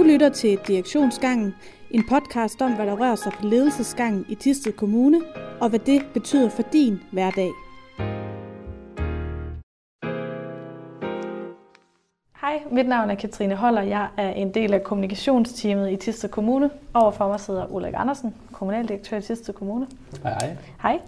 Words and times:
Du 0.00 0.04
lytter 0.04 0.28
til 0.28 0.58
Direktionsgangen, 0.68 1.54
en 1.90 2.04
podcast 2.08 2.62
om, 2.62 2.74
hvad 2.74 2.86
der 2.86 3.00
rører 3.00 3.14
sig 3.14 3.32
på 3.32 3.46
ledelsesgangen 3.46 4.26
i 4.28 4.34
Tisted 4.34 4.72
Kommune, 4.72 5.20
og 5.60 5.68
hvad 5.68 5.78
det 5.78 6.02
betyder 6.14 6.48
for 6.48 6.62
din 6.62 7.00
hverdag. 7.12 7.50
Hej, 12.40 12.62
mit 12.72 12.88
navn 12.88 13.10
er 13.10 13.14
Katrine 13.14 13.56
Holler. 13.56 13.82
Jeg 13.82 14.08
er 14.16 14.30
en 14.30 14.54
del 14.54 14.74
af 14.74 14.82
kommunikationsteamet 14.84 15.90
i 15.90 15.96
Tisted 15.96 16.28
Kommune. 16.28 16.70
Overfor 16.94 17.28
mig 17.28 17.40
sidder 17.40 17.66
Ulrik 17.66 17.94
Andersen, 17.96 18.34
kommunaldirektør 18.52 19.16
i 19.16 19.22
Tisted 19.22 19.54
Kommune. 19.54 19.86
Hej, 20.22 20.32
hej. 20.32 20.56
Hej. 20.82 21.00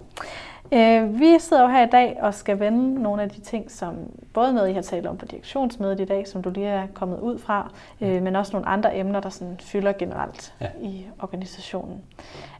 Øh, 0.71 1.19
vi 1.19 1.39
sidder 1.39 1.63
jo 1.63 1.69
her 1.69 1.87
i 1.87 1.89
dag 1.89 2.17
og 2.21 2.33
skal 2.33 2.59
vende 2.59 3.01
nogle 3.01 3.21
af 3.23 3.29
de 3.29 3.41
ting, 3.41 3.71
som 3.71 3.95
både 4.33 4.53
noget, 4.53 4.69
I 4.69 4.73
har 4.73 4.81
talt 4.81 5.07
om 5.07 5.17
på 5.17 5.25
direktionsmødet 5.25 5.99
i 5.99 6.05
dag, 6.05 6.27
som 6.27 6.43
du 6.43 6.49
lige 6.49 6.67
er 6.67 6.87
kommet 6.93 7.19
ud 7.19 7.39
fra, 7.39 7.71
øh, 8.01 8.23
men 8.23 8.35
også 8.35 8.51
nogle 8.53 8.67
andre 8.67 8.97
emner, 8.97 9.19
der 9.19 9.29
sådan 9.29 9.57
fylder 9.59 9.93
generelt 9.93 10.53
ja. 10.61 10.67
i 10.81 11.07
organisationen. 11.19 12.01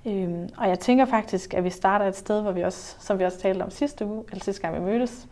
Øh, 0.06 0.30
og 0.58 0.70
jeg 0.70 0.80
tænker 0.80 1.06
faktisk, 1.06 1.54
at 1.54 1.64
vi 1.64 1.70
starter 1.70 2.06
et 2.06 2.16
sted, 2.16 2.42
hvor 2.42 2.52
vi 2.52 2.62
også, 2.62 2.96
som 3.00 3.20
vi 3.20 3.24
også 3.24 3.40
talte 3.40 3.64
om 3.64 3.70
sidste 3.70 4.06
uge, 4.06 4.24
eller 4.32 4.44
sidste 4.44 4.62
gang 4.62 4.76
vi 4.76 4.82
mødtes, 4.82 5.28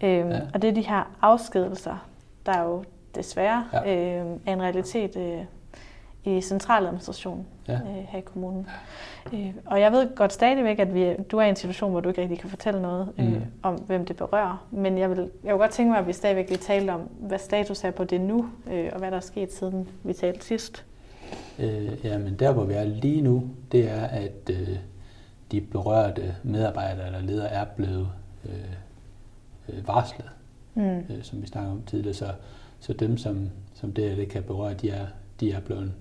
øh, 0.00 0.10
ja. 0.10 0.40
og 0.54 0.62
det 0.62 0.70
er 0.70 0.74
de 0.74 0.82
her 0.82 1.10
afskedelser, 1.22 2.06
der 2.46 2.52
er 2.52 2.62
jo 2.62 2.84
desværre 3.14 3.64
ja. 3.72 4.20
øh, 4.20 4.26
er 4.46 4.52
en 4.52 4.62
realitet 4.62 5.16
øh, 5.16 5.44
i 6.24 6.40
centraladministrationen 6.40 7.46
ja. 7.68 7.74
øh, 7.74 8.04
her 8.08 8.18
i 8.18 8.22
kommunen. 8.22 8.66
Øh, 9.32 9.54
og 9.66 9.80
jeg 9.80 9.92
ved 9.92 10.14
godt 10.14 10.32
stadigvæk, 10.32 10.78
at 10.78 10.94
vi, 10.94 11.14
du 11.14 11.38
er 11.38 11.42
i 11.42 11.48
en 11.48 11.56
situation, 11.56 11.90
hvor 11.90 12.00
du 12.00 12.08
ikke 12.08 12.22
rigtig 12.22 12.38
kan 12.38 12.50
fortælle 12.50 12.82
noget 12.82 13.08
øh, 13.18 13.26
mm. 13.26 13.42
om, 13.62 13.74
hvem 13.74 14.06
det 14.06 14.16
berører. 14.16 14.66
Men 14.70 14.98
jeg 14.98 15.10
vil, 15.10 15.30
jeg 15.44 15.52
vil 15.54 15.58
godt 15.58 15.70
tænke 15.70 15.90
mig, 15.90 15.98
at 15.98 16.06
vi 16.06 16.12
stadigvæk 16.12 16.50
vil 16.50 16.58
tale 16.58 16.92
om, 16.92 17.00
hvad 17.00 17.38
status 17.38 17.84
er 17.84 17.90
på 17.90 18.04
det 18.04 18.20
nu, 18.20 18.50
øh, 18.70 18.90
og 18.92 18.98
hvad 18.98 19.10
der 19.10 19.16
er 19.16 19.20
sket 19.20 19.52
siden 19.52 19.88
vi 20.02 20.12
talte 20.12 20.46
sidst. 20.46 20.84
Øh, 21.58 22.04
jamen 22.04 22.34
der, 22.34 22.52
hvor 22.52 22.64
vi 22.64 22.74
er 22.74 22.84
lige 22.84 23.22
nu, 23.22 23.50
det 23.72 23.90
er, 23.90 24.04
at 24.04 24.50
øh, 24.50 24.78
de 25.52 25.60
berørte 25.60 26.34
medarbejdere 26.42 27.06
eller 27.06 27.20
ledere 27.20 27.48
er 27.48 27.64
blevet 27.64 28.08
øh, 28.44 28.52
øh, 29.68 29.88
varslet, 29.88 30.30
mm. 30.74 30.98
øh, 30.98 31.22
som 31.22 31.42
vi 31.42 31.46
snakkede 31.46 31.72
om 31.72 31.82
tidligere. 31.82 32.14
Så, 32.14 32.26
så 32.80 32.92
dem, 32.92 33.16
som, 33.16 33.50
som 33.74 33.92
det, 33.92 34.16
det 34.16 34.28
kan 34.28 34.42
berøre, 34.42 34.74
de 34.74 34.90
er, 34.90 35.06
de 35.40 35.52
er 35.52 35.60
blevet 35.60 35.92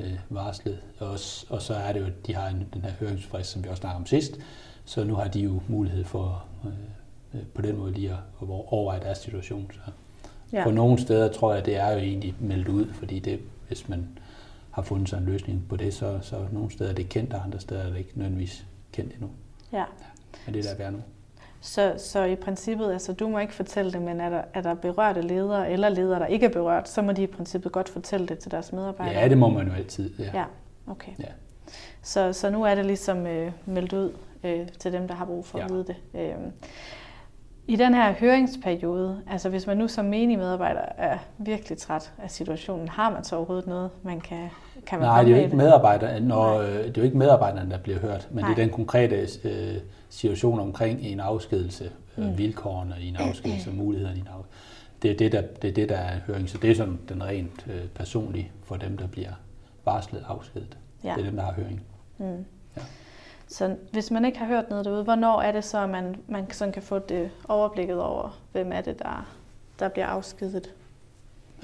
øh, 0.00 0.18
varslet. 0.30 0.80
Og, 0.98 1.18
og 1.48 1.62
så 1.62 1.74
er 1.74 1.92
det 1.92 2.00
jo, 2.00 2.06
at 2.06 2.26
de 2.26 2.34
har 2.34 2.48
en, 2.48 2.68
den 2.74 2.82
her 2.82 2.90
høringsfrist, 3.00 3.50
som 3.50 3.64
vi 3.64 3.68
også 3.68 3.80
snakkede 3.80 4.00
om 4.00 4.06
sidst, 4.06 4.40
så 4.84 5.04
nu 5.04 5.14
har 5.14 5.28
de 5.28 5.40
jo 5.40 5.60
mulighed 5.68 6.04
for 6.04 6.44
øh, 6.64 6.72
øh 7.34 7.46
på 7.54 7.62
den 7.62 7.76
måde 7.76 7.92
lige 7.92 8.10
at, 8.10 8.16
at 8.42 8.48
overveje 8.48 9.00
deres 9.00 9.18
situation. 9.18 9.70
Så 9.72 9.90
ja. 10.52 10.64
På 10.64 10.70
nogle 10.70 10.98
steder 10.98 11.32
tror 11.32 11.52
jeg, 11.52 11.60
at 11.60 11.66
det 11.66 11.76
er 11.76 11.92
jo 11.92 11.98
egentlig 11.98 12.34
meldt 12.40 12.68
ud, 12.68 12.92
fordi 12.92 13.18
det, 13.18 13.40
hvis 13.68 13.88
man 13.88 14.18
har 14.70 14.82
fundet 14.82 15.08
sig 15.08 15.18
en 15.18 15.24
løsning 15.24 15.68
på 15.68 15.76
det, 15.76 15.94
så, 15.94 16.18
så 16.22 16.46
nogle 16.52 16.70
steder 16.70 16.90
er 16.90 16.94
det 16.94 17.08
kendt, 17.08 17.32
og 17.34 17.44
andre 17.44 17.60
steder 17.60 17.82
er 17.82 17.90
det 17.90 17.98
ikke 17.98 18.10
nødvendigvis 18.14 18.66
kendt 18.92 19.12
endnu. 19.12 19.30
Ja. 19.72 19.78
ja. 19.78 19.84
Men 20.46 20.54
det 20.54 20.66
er 20.66 20.70
der 20.70 20.78
værd 20.78 20.92
nu. 20.92 20.98
Så, 21.64 21.94
så 21.96 22.24
i 22.24 22.36
princippet, 22.36 22.92
altså 22.92 23.12
du 23.12 23.28
må 23.28 23.38
ikke 23.38 23.54
fortælle 23.54 23.92
det, 23.92 24.02
men 24.02 24.20
er 24.20 24.30
der, 24.30 24.42
er 24.54 24.60
der 24.60 24.74
berørte 24.74 25.20
ledere 25.20 25.70
eller 25.70 25.88
ledere, 25.88 26.20
der 26.20 26.26
ikke 26.26 26.46
er 26.46 26.50
berørt, 26.50 26.88
så 26.88 27.02
må 27.02 27.12
de 27.12 27.22
i 27.22 27.26
princippet 27.26 27.72
godt 27.72 27.88
fortælle 27.88 28.26
det 28.26 28.38
til 28.38 28.50
deres 28.50 28.72
medarbejdere? 28.72 29.20
Ja, 29.20 29.28
det 29.28 29.38
må 29.38 29.48
man 29.48 29.66
jo 29.66 29.72
altid. 29.72 30.10
Ja, 30.18 30.30
ja 30.34 30.44
okay. 30.86 31.12
Ja. 31.18 31.24
Så, 32.02 32.32
så 32.32 32.50
nu 32.50 32.64
er 32.64 32.74
det 32.74 32.86
ligesom 32.86 33.26
øh, 33.26 33.52
meldt 33.66 33.92
ud 33.92 34.12
øh, 34.44 34.68
til 34.78 34.92
dem, 34.92 35.08
der 35.08 35.14
har 35.14 35.24
brug 35.24 35.46
for 35.46 35.58
ja. 35.58 35.64
at 35.64 35.70
vide 35.70 35.84
det. 35.84 35.96
Øh, 36.14 36.34
I 37.66 37.76
den 37.76 37.94
her 37.94 38.12
høringsperiode, 38.12 39.22
altså 39.30 39.48
hvis 39.48 39.66
man 39.66 39.76
nu 39.76 39.88
som 39.88 40.04
menig 40.04 40.38
medarbejder 40.38 40.80
er 40.98 41.18
virkelig 41.38 41.78
træt 41.78 42.12
af 42.18 42.30
situationen, 42.30 42.88
har 42.88 43.10
man 43.10 43.24
så 43.24 43.36
overhovedet 43.36 43.66
noget, 43.66 43.90
man 44.02 44.20
kan, 44.20 44.48
kan 44.86 44.98
man 44.98 45.08
Nej, 45.08 45.22
det 45.22 45.32
er 45.32 45.36
jo 45.36 45.42
ikke 45.44 45.56
medarbejdere, 45.56 46.20
når, 46.20 46.58
det 46.60 46.88
er 46.88 46.92
jo 46.96 47.02
ikke 47.02 47.18
medarbejderne, 47.18 47.70
der 47.70 47.78
bliver 47.78 47.98
hørt, 47.98 48.28
men 48.30 48.44
Nej. 48.44 48.54
det 48.54 48.58
er 48.58 48.64
den 48.64 48.74
konkrete 48.74 49.16
øh, 49.44 49.76
situation 50.10 50.60
omkring 50.60 51.00
en 51.02 51.20
afskedelse, 51.20 51.90
øh, 52.18 52.24
mm. 52.24 52.38
vilkårene 52.38 52.94
i 53.00 53.08
en 53.08 53.16
afskedelse 53.16 53.70
mulighederne 53.82 54.16
i 54.16 54.20
en 54.20 54.26
afskedelse. 54.26 54.74
Det 55.02 55.10
er 55.10 55.16
det, 55.16 55.32
der, 55.32 55.42
det 55.62 55.70
er 55.70 55.74
det, 55.74 55.88
der 55.88 55.96
er 55.96 56.18
høring. 56.26 56.48
Så 56.48 56.58
det 56.58 56.70
er 56.70 56.74
sådan 56.74 56.98
den 57.08 57.24
rent 57.24 57.66
øh, 57.66 57.88
personlige 57.94 58.50
for 58.62 58.76
dem, 58.76 58.96
der 58.96 59.06
bliver 59.06 59.32
varslet 59.84 60.24
afskedet. 60.28 60.78
Ja. 61.04 61.14
Det 61.14 61.20
er 61.20 61.24
dem, 61.24 61.36
der 61.36 61.42
har 61.42 61.52
høring. 61.52 61.82
Mm. 62.18 62.44
Ja. 62.76 62.82
Så 63.46 63.76
hvis 63.92 64.10
man 64.10 64.24
ikke 64.24 64.38
har 64.38 64.46
hørt 64.46 64.70
noget 64.70 64.84
derude, 64.84 65.04
hvornår 65.04 65.40
er 65.40 65.52
det 65.52 65.64
så, 65.64 65.78
at 65.78 65.90
man, 65.90 66.16
man 66.28 66.50
sådan 66.50 66.72
kan 66.72 66.82
få 66.82 66.98
det 66.98 67.30
overblikket 67.48 68.00
over, 68.02 68.40
hvem 68.52 68.72
er 68.72 68.80
det, 68.80 68.98
der, 68.98 69.34
der 69.78 69.88
bliver 69.88 70.06
afskedet? 70.06 70.74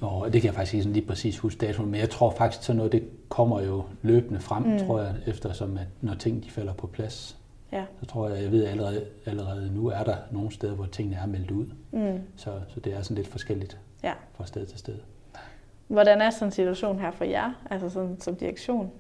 Og 0.03 0.33
det 0.33 0.41
kan 0.41 0.49
jeg 0.49 0.55
faktisk 0.55 0.75
ikke 0.75 0.83
sådan 0.83 0.93
lige 0.93 1.07
præcis 1.07 1.39
huske 1.39 1.67
datoen, 1.67 1.91
men 1.91 2.01
jeg 2.01 2.11
tror 2.11 2.31
faktisk, 2.31 2.71
at 2.71 2.77
noget 2.77 2.93
det 2.93 3.09
kommer 3.29 3.61
jo 3.61 3.85
løbende 4.03 4.41
frem, 4.41 4.63
mm. 4.63 4.79
tror 4.79 5.01
jeg, 5.01 5.15
eftersom 5.27 5.79
at 5.79 5.87
når 6.01 6.15
ting 6.15 6.45
de 6.45 6.51
falder 6.51 6.73
på 6.73 6.87
plads. 6.87 7.37
Ja. 7.73 7.85
Så 8.01 8.07
tror 8.07 8.29
jeg, 8.29 8.43
jeg 8.43 8.53
ved 8.53 8.65
allerede, 8.65 9.05
allerede 9.27 9.75
nu 9.75 9.89
er 9.89 10.05
der 10.05 10.17
nogle 10.31 10.53
steder, 10.53 10.75
hvor 10.75 10.87
tingene 10.87 11.17
er 11.17 11.27
meldt 11.27 11.51
ud. 11.51 11.67
Mm. 11.91 12.21
Så, 12.37 12.61
så 12.69 12.81
det 12.81 12.95
er 12.95 13.03
sådan 13.03 13.17
lidt 13.17 13.29
forskelligt 13.29 13.79
ja. 14.03 14.13
fra 14.33 14.47
sted 14.47 14.67
til 14.67 14.79
sted. 14.79 14.99
Hvordan 15.87 16.21
er 16.21 16.31
sådan 16.31 16.49
en 16.49 16.53
situation 16.53 16.99
her 16.99 17.11
for 17.11 17.25
jer, 17.25 17.53
altså 17.71 17.89
sådan 17.89 18.21
som 18.21 18.37
direktion? 18.37 18.91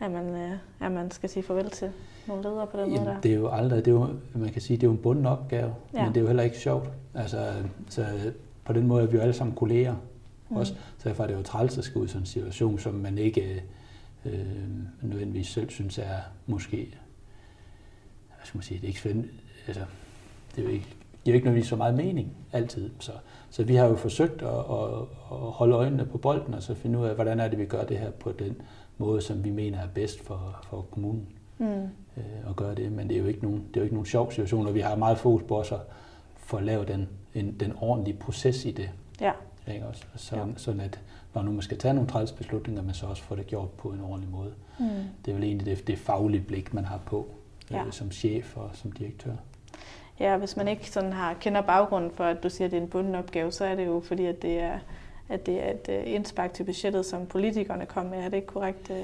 At 0.00 0.10
man, 0.10 0.28
øh, 0.34 0.58
at 0.80 0.92
man 0.92 1.10
skal 1.10 1.28
sige 1.28 1.42
farvel 1.42 1.70
til 1.70 1.90
nogle 2.28 2.42
ledere 2.42 2.66
på 2.66 2.76
den 2.76 2.90
Jamen, 2.90 3.04
måde 3.04 3.14
der? 3.14 3.20
Det 3.20 3.30
er 3.30 3.36
jo 3.36 3.48
aldrig, 3.48 3.84
det 3.84 3.90
er 3.90 3.94
jo, 3.94 4.08
man 4.34 4.48
kan 4.48 4.62
sige, 4.62 4.76
det 4.76 4.82
er 4.82 4.88
jo 4.88 4.92
en 4.92 4.98
bunden 4.98 5.26
opgave, 5.26 5.74
ja. 5.94 6.04
men 6.04 6.08
det 6.08 6.16
er 6.16 6.20
jo 6.20 6.26
heller 6.26 6.42
ikke 6.42 6.58
sjovt. 6.58 6.90
Altså, 7.14 7.52
så 7.88 8.06
på 8.64 8.72
den 8.72 8.86
måde 8.86 9.02
er 9.02 9.06
vi 9.06 9.16
jo 9.16 9.22
alle 9.22 9.34
sammen 9.34 9.56
kolleger 9.56 9.94
mm. 10.48 10.56
også. 10.56 10.74
Så 10.98 11.08
derfor 11.08 11.22
er 11.22 11.26
det 11.26 11.34
jo 11.34 11.42
træls 11.42 11.78
at 11.78 11.84
skulle 11.84 12.02
ud 12.02 12.06
i 12.06 12.08
sådan 12.08 12.22
en 12.22 12.26
situation, 12.26 12.78
som 12.78 12.94
man 12.94 13.18
ikke 13.18 13.62
øh, 14.24 14.32
nødvendigvis 15.02 15.46
selv 15.46 15.70
synes 15.70 15.98
er 15.98 16.18
måske 16.46 16.94
hvad 18.38 18.46
skal 18.46 18.58
man 18.58 18.62
sige, 18.62 18.78
det 18.78 18.84
er 18.84 18.88
ikke 18.88 19.00
spændende, 19.00 19.28
altså, 19.66 19.84
det 20.56 20.60
er 20.60 20.66
jo 20.66 20.72
ikke, 20.72 20.86
giver 21.24 21.34
ikke 21.34 21.46
nødvendigvis 21.46 21.68
så 21.68 21.76
meget 21.76 21.94
mening 21.94 22.36
altid. 22.52 22.90
Så, 22.98 23.12
så 23.50 23.64
vi 23.64 23.74
har 23.74 23.86
jo 23.86 23.96
forsøgt 23.96 24.42
at, 24.42 24.48
at, 24.48 25.00
at 25.30 25.38
holde 25.38 25.74
øjnene 25.74 26.04
på 26.06 26.18
bolden, 26.18 26.54
og 26.54 26.62
så 26.62 26.74
finde 26.74 26.98
ud 26.98 27.06
af, 27.06 27.14
hvordan 27.14 27.40
er 27.40 27.48
det, 27.48 27.58
vi 27.58 27.64
gør 27.64 27.84
det 27.84 27.98
her 27.98 28.10
på 28.10 28.32
den 28.32 28.56
måde, 28.98 29.20
som 29.20 29.44
vi 29.44 29.50
mener 29.50 29.78
er 29.78 29.88
bedst 29.94 30.24
for, 30.24 30.60
for 30.70 30.82
kommunen 30.90 31.28
mm. 31.58 31.66
øh, 32.16 32.50
at 32.50 32.56
gøre 32.56 32.74
det. 32.74 32.92
Men 32.92 33.08
det 33.08 33.16
er 33.16 33.20
jo 33.20 33.26
ikke 33.26 33.42
nogen, 33.42 33.58
det 33.68 33.76
er 33.76 33.80
jo 33.80 33.84
ikke 33.84 33.94
nogen 33.94 34.06
sjov 34.06 34.30
situation, 34.30 34.66
og 34.66 34.74
vi 34.74 34.80
har 34.80 34.96
meget 34.96 35.18
fokus 35.18 35.42
på 35.42 35.60
os 35.60 35.72
at 35.72 35.80
få 36.36 36.56
at 36.56 36.62
lave 36.62 36.84
den, 36.84 37.08
en, 37.34 37.56
den 37.60 37.72
ordentlige 37.80 38.16
proces 38.16 38.64
i 38.64 38.70
det. 38.70 38.90
Ja. 39.20 39.32
Ikke 39.72 39.86
også? 39.86 40.04
Så, 40.16 40.36
ja. 40.36 40.44
Sådan 40.56 40.80
at 40.80 41.00
når 41.34 41.42
nu 41.42 41.52
man 41.52 41.62
skal 41.62 41.78
tage 41.78 41.94
nogle 41.94 42.10
træls 42.10 42.32
beslutninger, 42.32 42.82
man 42.82 42.94
så 42.94 43.06
også 43.06 43.22
får 43.22 43.36
det 43.36 43.46
gjort 43.46 43.70
på 43.70 43.88
en 43.88 44.00
ordentlig 44.00 44.30
måde. 44.30 44.52
Mm. 44.78 44.86
Det 45.24 45.30
er 45.30 45.34
vel 45.34 45.44
egentlig 45.44 45.66
det, 45.66 45.86
det 45.86 45.98
faglige 45.98 46.42
blik, 46.42 46.74
man 46.74 46.84
har 46.84 46.98
på 47.06 47.26
ja. 47.70 47.86
øh, 47.86 47.92
som 47.92 48.10
chef 48.10 48.56
og 48.56 48.70
som 48.74 48.92
direktør. 48.92 49.32
Ja, 50.20 50.36
hvis 50.36 50.56
man 50.56 50.68
ikke 50.68 50.90
sådan 50.90 51.12
har 51.12 51.34
kender 51.34 51.60
baggrunden 51.60 52.10
for, 52.10 52.24
at 52.24 52.42
du 52.42 52.50
siger, 52.50 52.66
at 52.66 52.72
det 52.72 52.78
er 52.78 52.82
en 52.82 52.88
bunden 52.88 53.14
opgave, 53.14 53.52
så 53.52 53.64
er 53.64 53.74
det 53.74 53.86
jo 53.86 54.00
fordi, 54.00 54.24
at 54.24 54.42
det 54.42 54.60
er, 54.60 54.78
at 55.28 55.46
det 55.46 55.66
er 55.66 55.70
et 55.70 56.02
uh, 56.02 56.12
indspark 56.12 56.54
til 56.54 56.64
budgettet, 56.64 57.06
som 57.06 57.26
politikerne 57.26 57.86
kom 57.86 58.06
med. 58.06 58.18
Er 58.18 58.28
det 58.28 58.36
ikke 58.36 58.46
korrekt? 58.46 58.90
Uh? 58.90 58.96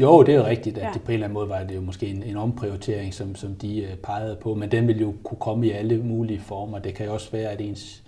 Jo, 0.00 0.22
det 0.22 0.34
er 0.34 0.38
jo 0.38 0.46
rigtigt, 0.46 0.78
at 0.78 0.84
ja. 0.84 0.92
det 0.92 1.02
på 1.02 1.10
en 1.10 1.14
eller 1.14 1.26
anden 1.26 1.34
måde 1.34 1.48
var 1.48 1.64
det 1.64 1.74
jo 1.74 1.80
måske 1.80 2.06
en, 2.06 2.22
en 2.22 2.36
omprioritering, 2.36 3.14
som, 3.14 3.34
som 3.34 3.54
de 3.54 3.88
uh, 3.92 3.98
pegede 3.98 4.36
på, 4.36 4.54
men 4.54 4.70
den 4.70 4.88
vil 4.88 5.00
jo 5.00 5.14
kunne 5.24 5.38
komme 5.38 5.66
i 5.66 5.70
alle 5.70 6.02
mulige 6.02 6.40
former. 6.40 6.78
Det 6.78 6.94
kan 6.94 7.06
jo 7.06 7.14
også 7.14 7.30
være, 7.32 7.50
at 7.50 7.60
ens 7.60 8.02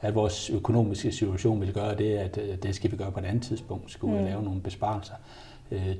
at 0.00 0.14
vores 0.14 0.50
økonomiske 0.50 1.12
situation 1.12 1.60
vil 1.60 1.72
gøre 1.72 1.94
det, 1.96 2.16
at 2.16 2.62
det 2.62 2.74
skal 2.74 2.90
vi 2.90 2.96
gøre 2.96 3.12
på 3.12 3.18
et 3.18 3.24
andet 3.24 3.42
tidspunkt, 3.42 3.90
skulle 3.90 4.18
mm. 4.18 4.24
vi 4.24 4.30
lave 4.30 4.42
nogle 4.42 4.60
besparelser. 4.60 5.14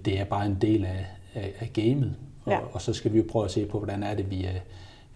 Det 0.05 0.21
er 0.21 0.25
bare 0.25 0.47
en 0.47 0.59
del 0.61 0.85
af, 0.85 1.07
af, 1.35 1.53
af 1.61 1.71
gamet, 1.73 2.17
og, 2.45 2.53
ja. 2.53 2.59
og 2.73 2.83
så 2.83 2.93
skal 2.93 3.13
vi 3.13 3.19
jo 3.19 3.25
prøve 3.31 3.45
at 3.45 3.51
se 3.51 3.67
på, 3.67 3.79
hvordan 3.79 4.03
er 4.03 4.15
det, 4.15 4.31
vi, 4.31 4.47
øh, 4.47 4.61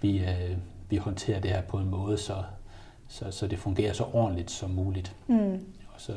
vi, 0.00 0.18
øh, 0.18 0.56
vi 0.90 0.96
håndterer 0.96 1.40
det 1.40 1.50
her 1.50 1.62
på 1.62 1.78
en 1.78 1.90
måde, 1.90 2.18
så, 2.18 2.34
så, 3.08 3.30
så 3.30 3.46
det 3.46 3.58
fungerer 3.58 3.92
så 3.92 4.04
ordentligt 4.12 4.50
som 4.50 4.70
muligt. 4.70 5.16
Mm. 5.26 5.58
Så, 6.02 6.12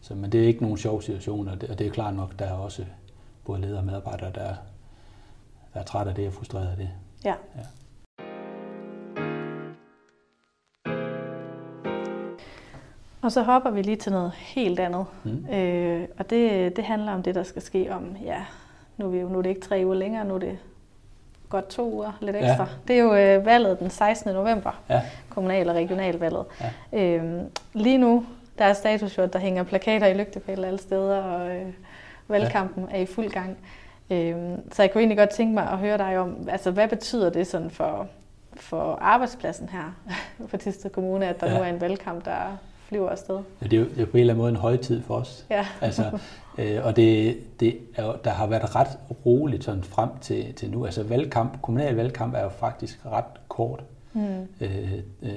så, 0.00 0.14
men 0.14 0.32
det 0.32 0.42
er 0.42 0.46
ikke 0.46 0.62
nogen 0.62 0.78
sjov 0.78 1.02
situation, 1.02 1.48
og 1.48 1.60
det, 1.60 1.70
og 1.70 1.78
det 1.78 1.86
er 1.86 1.90
klart 1.90 2.14
nok, 2.14 2.38
der 2.38 2.44
er 2.44 2.52
også 2.52 2.84
både 3.44 3.60
ledere 3.60 3.78
og 3.78 3.84
medarbejdere, 3.84 4.32
der, 4.34 4.54
der 5.74 5.80
er 5.80 5.84
trætte 5.84 6.10
af 6.10 6.14
det 6.14 6.26
og 6.26 6.32
frustreret 6.32 6.68
af 6.68 6.76
det. 6.76 6.90
Ja. 7.24 7.34
ja. 7.56 7.62
Og 13.22 13.32
så 13.32 13.42
hopper 13.42 13.70
vi 13.70 13.82
lige 13.82 13.96
til 13.96 14.12
noget 14.12 14.32
helt 14.32 14.80
andet. 14.80 15.06
Mm. 15.24 15.46
Øh, 15.46 16.08
og 16.18 16.30
det, 16.30 16.76
det 16.76 16.84
handler 16.84 17.12
om 17.12 17.22
det, 17.22 17.34
der 17.34 17.42
skal 17.42 17.62
ske 17.62 17.92
om 17.92 18.16
ja, 18.24 18.44
nu 18.96 19.06
er, 19.06 19.10
vi 19.10 19.18
jo, 19.18 19.28
nu 19.28 19.38
er 19.38 19.42
det 19.42 19.50
ikke 19.50 19.60
tre 19.60 19.82
uger 19.84 19.94
længere, 19.94 20.24
nu 20.24 20.34
er 20.34 20.38
det 20.38 20.58
godt 21.48 21.68
to 21.68 21.92
uger, 21.92 22.12
lidt 22.20 22.36
ekstra. 22.36 22.64
Ja. 22.64 22.68
Det 22.88 22.98
er 22.98 23.02
jo 23.02 23.14
øh, 23.14 23.46
valget 23.46 23.78
den 23.78 23.90
16. 23.90 24.34
november, 24.34 24.82
ja. 24.88 25.02
kommunal- 25.28 25.68
og 25.68 25.74
regionalvalget. 25.74 26.44
Ja. 26.92 26.98
Øhm, 27.00 27.50
lige 27.72 27.98
nu, 27.98 28.24
der 28.58 28.64
er 28.64 28.72
status 28.72 29.18
jo, 29.18 29.22
at 29.22 29.32
der 29.32 29.38
hænger 29.38 29.62
plakater 29.62 30.06
i 30.06 30.14
lygtepæle 30.14 30.66
alle 30.66 30.78
steder, 30.78 31.22
og 31.22 31.56
øh, 31.56 31.72
valgkampen 32.28 32.88
ja. 32.90 32.96
er 32.96 33.00
i 33.00 33.06
fuld 33.06 33.30
gang. 33.30 33.56
Øhm, 34.10 34.72
så 34.72 34.82
jeg 34.82 34.92
kunne 34.92 35.00
egentlig 35.00 35.18
godt 35.18 35.30
tænke 35.30 35.54
mig 35.54 35.70
at 35.70 35.78
høre 35.78 35.98
dig 35.98 36.18
om, 36.18 36.48
altså 36.48 36.70
hvad 36.70 36.88
betyder 36.88 37.30
det 37.30 37.46
sådan 37.46 37.70
for, 37.70 38.08
for 38.56 38.98
arbejdspladsen 39.00 39.68
her 39.68 39.96
på 40.50 40.56
Tisted 40.56 40.90
Kommune, 40.90 41.26
at 41.26 41.40
der 41.40 41.50
ja. 41.50 41.58
nu 41.58 41.64
er 41.64 41.68
en 41.68 41.80
valgkamp, 41.80 42.24
der 42.24 42.58
flyver 42.88 43.10
afsted. 43.10 43.38
Ja, 43.62 43.66
det, 43.66 43.76
er 43.76 43.80
jo, 43.80 43.86
det 43.88 44.00
er 44.00 44.06
på 44.06 44.16
en 44.16 44.20
eller 44.20 44.32
anden 44.32 44.42
måde 44.42 44.50
en 44.50 44.56
højtid 44.56 45.02
for 45.02 45.14
os. 45.14 45.46
Ja. 45.50 45.66
altså, 45.80 46.18
øh, 46.58 46.84
og 46.84 46.96
det, 46.96 47.38
det 47.60 47.78
er, 47.96 48.12
der 48.24 48.30
har 48.30 48.46
været 48.46 48.74
ret 48.74 48.98
roligt 49.26 49.64
sådan 49.64 49.84
frem 49.84 50.08
til, 50.20 50.54
til 50.54 50.70
nu. 50.70 50.84
Altså 50.84 51.02
valgkamp, 51.02 51.62
kommunal 51.62 51.94
valgkamp 51.94 52.34
er 52.34 52.42
jo 52.42 52.48
faktisk 52.48 52.98
ret 53.06 53.48
kort. 53.48 53.84
Mm. 54.12 54.48
Øh, 54.60 54.92
øh, 55.22 55.30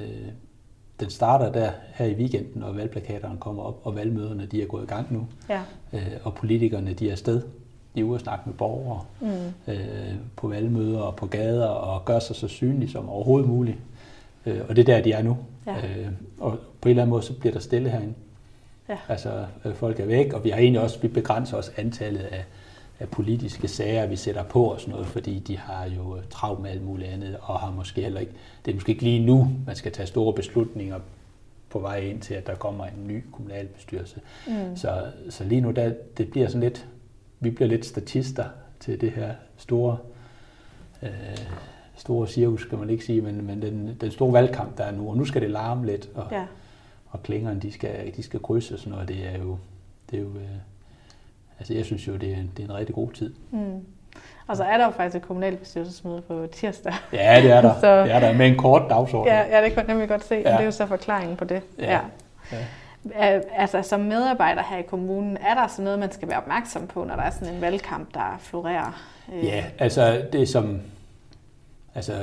den 0.99 1.09
starter 1.09 1.51
der 1.51 1.71
her 1.93 2.05
i 2.05 2.13
weekenden, 2.13 2.63
og 2.63 2.77
valgplakaterne 2.77 3.37
kommer 3.39 3.63
op, 3.63 3.79
og 3.83 3.95
valgmøderne 3.95 4.45
de 4.45 4.61
er 4.61 4.65
gået 4.65 4.83
i 4.83 4.87
gang 4.87 5.13
nu. 5.13 5.27
Ja. 5.49 5.61
Øh, 5.93 6.11
og 6.23 6.33
politikerne 6.33 6.93
de 6.93 7.07
er 7.07 7.11
afsted. 7.11 7.41
De 7.95 7.99
er 7.99 8.03
ude 8.03 8.15
og 8.15 8.19
snakke 8.19 8.43
med 8.45 8.53
borgere 8.53 9.01
mm. 9.21 9.73
øh, 9.73 10.15
på 10.35 10.47
valgmøder 10.47 10.99
og 10.99 11.15
på 11.15 11.25
gader, 11.25 11.67
og 11.67 12.05
gør 12.05 12.19
sig 12.19 12.35
så 12.35 12.47
synlige 12.47 12.91
som 12.91 13.09
overhovedet 13.09 13.49
muligt. 13.49 13.77
Øh, 14.45 14.61
og 14.69 14.75
det 14.75 14.89
er 14.89 14.95
der, 14.95 15.03
de 15.03 15.11
er 15.11 15.21
nu. 15.21 15.37
Ja. 15.67 15.75
Øh, 15.75 16.07
og 16.39 16.59
på 16.81 16.89
en 16.89 16.89
eller 16.89 17.03
anden 17.03 17.09
måde, 17.09 17.23
så 17.23 17.33
bliver 17.33 17.53
der 17.53 17.59
stille 17.59 17.89
herinde. 17.89 18.13
Ja. 18.89 18.97
Altså, 19.09 19.45
øh, 19.65 19.75
folk 19.75 19.99
er 19.99 20.05
væk, 20.05 20.33
og 20.33 20.43
vi 20.43 20.49
har 20.49 20.57
egentlig 20.57 20.81
også, 20.81 20.99
vi 20.99 21.07
begrænser 21.07 21.57
også 21.57 21.71
antallet 21.77 22.21
af, 22.21 22.45
af 22.99 23.09
politiske 23.09 23.67
sager, 23.67 24.05
vi 24.05 24.15
sætter 24.15 24.43
på 24.43 24.63
og 24.63 24.79
sådan 24.79 24.91
noget, 24.91 25.07
fordi 25.07 25.39
de 25.39 25.57
har 25.57 25.85
jo 25.85 26.17
øh, 26.17 26.23
travlt 26.29 26.61
med 26.61 26.69
alt 26.69 26.85
muligt 26.85 27.09
andet, 27.09 27.37
og 27.41 27.59
har 27.59 27.71
måske 27.71 28.01
heller 28.01 28.19
ikke, 28.19 28.33
det 28.65 28.71
er 28.71 28.75
måske 28.75 28.91
ikke 28.91 29.03
lige 29.03 29.25
nu, 29.25 29.49
man 29.65 29.75
skal 29.75 29.91
tage 29.91 30.07
store 30.07 30.33
beslutninger 30.33 30.99
på 31.69 31.79
vej 31.79 31.97
ind 31.99 32.21
til, 32.21 32.33
at 32.33 32.47
der 32.47 32.55
kommer 32.55 32.85
en 32.85 33.07
ny 33.07 33.23
kommunalbestyrelse. 33.31 34.21
Mm. 34.47 34.75
Så, 34.75 35.11
så 35.29 35.43
lige 35.43 35.61
nu, 35.61 35.71
der, 35.71 35.93
det 36.17 36.31
bliver 36.31 36.47
sådan 36.47 36.61
lidt, 36.61 36.87
vi 37.39 37.49
bliver 37.49 37.67
lidt 37.67 37.85
statister 37.85 38.45
til 38.79 39.01
det 39.01 39.11
her 39.11 39.33
store, 39.57 39.97
øh, 41.03 41.09
store 41.95 42.27
cirkus, 42.27 42.65
kan 42.65 42.79
man 42.79 42.89
ikke 42.89 43.05
sige, 43.05 43.21
men, 43.21 43.45
men 43.47 43.61
den, 43.61 43.97
den 44.01 44.11
store 44.11 44.33
valgkamp, 44.33 44.77
der 44.77 44.83
er 44.83 44.91
nu, 44.91 45.09
og 45.09 45.17
nu 45.17 45.25
skal 45.25 45.41
det 45.41 45.49
larme 45.51 45.85
lidt, 45.85 46.09
og, 46.15 46.27
ja. 46.31 46.45
og 47.07 47.23
klingerne, 47.23 47.59
de 47.59 47.71
skal, 47.71 48.15
de 48.15 48.23
skal 48.23 48.39
krydse 48.39 48.73
og 48.73 48.79
sådan 48.79 48.91
noget, 48.91 49.07
det 49.07 49.27
er 49.27 49.37
jo, 49.37 49.57
det 50.11 50.19
er 50.19 50.23
jo 50.23 50.29
øh, 50.29 50.57
altså 51.59 51.73
jeg 51.73 51.85
synes 51.85 52.07
jo, 52.07 52.15
det 52.15 52.31
er, 52.31 52.37
en, 52.37 52.51
det 52.57 52.65
er 52.65 52.69
en 52.69 52.75
rigtig 52.75 52.95
god 52.95 53.11
tid. 53.11 53.33
Mm. 53.51 53.85
Og 54.47 54.57
så 54.57 54.63
er 54.63 54.77
der 54.77 54.85
jo 54.85 54.91
faktisk 54.91 55.15
et 55.15 55.21
kommunalbestyrelsesmøde 55.21 56.21
på 56.21 56.47
tirsdag. 56.51 56.93
Ja, 57.13 57.41
det 57.43 57.51
er 57.51 57.61
der. 57.61 57.79
så, 57.81 58.03
det 58.03 58.11
er 58.11 58.19
der 58.19 58.33
med 58.33 58.47
en 58.47 58.57
kort 58.57 58.89
dagsorden. 58.89 59.33
Ja, 59.33 59.57
ja 59.57 59.63
det 59.63 59.73
kan 59.73 59.77
jeg 59.77 59.87
nemlig 59.87 60.09
godt 60.09 60.23
se. 60.23 60.35
Ja. 60.35 60.51
Det 60.51 60.59
er 60.59 60.63
jo 60.63 60.71
så 60.71 60.85
forklaringen 60.85 61.37
på 61.37 61.45
det. 61.45 61.61
Ja. 61.79 61.99
ja. 62.51 62.57
ja. 63.05 63.39
Altså 63.55 63.81
som 63.81 63.99
medarbejder 63.99 64.63
her 64.63 64.77
i 64.77 64.81
kommunen, 64.81 65.37
er 65.37 65.53
der 65.53 65.67
så 65.67 65.81
noget, 65.81 65.99
man 65.99 66.11
skal 66.11 66.27
være 66.27 66.37
opmærksom 66.37 66.87
på, 66.87 67.03
når 67.03 67.15
der 67.15 67.23
er 67.23 67.29
sådan 67.29 67.53
en 67.53 67.61
valgkamp, 67.61 68.13
der 68.13 68.37
florerer? 68.39 69.01
Ja, 69.43 69.63
altså 69.79 70.21
det 70.33 70.49
som, 70.49 70.81
altså 71.95 72.13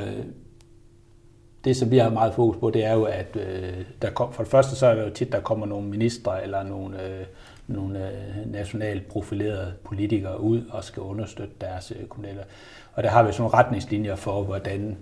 det, 1.65 1.77
som 1.77 1.91
vi 1.91 1.99
har 1.99 2.11
meget 2.11 2.35
fokus 2.35 2.57
på, 2.57 2.71
det 2.71 2.85
er 2.85 2.93
jo, 2.93 3.05
at 3.05 3.37
øh, 3.37 3.85
der 4.03 4.11
kom, 4.11 4.33
for 4.33 4.43
det 4.43 4.51
første 4.51 4.77
så 4.77 4.87
er 4.87 4.95
det 4.95 5.03
jo 5.03 5.11
tit, 5.11 5.33
der 5.33 5.41
kommer 5.41 5.67
nogle 5.67 5.89
ministre 5.89 6.43
eller 6.43 6.63
nogle, 6.63 7.03
øh, 7.03 7.25
nogle 7.67 8.09
øh, 8.09 8.53
nationalt 8.53 9.09
profilerede 9.09 9.75
politikere 9.85 10.41
ud 10.41 10.63
og 10.71 10.85
skal 10.85 11.03
understøtte 11.03 11.55
deres 11.61 11.93
øh, 11.97 12.07
kommunale. 12.07 12.45
Og 12.93 13.03
der 13.03 13.09
har 13.09 13.23
vi 13.23 13.33
sådan 13.33 13.43
nogle 13.43 13.59
retningslinjer 13.59 14.17
for, 14.17 14.43
hvordan 14.43 14.97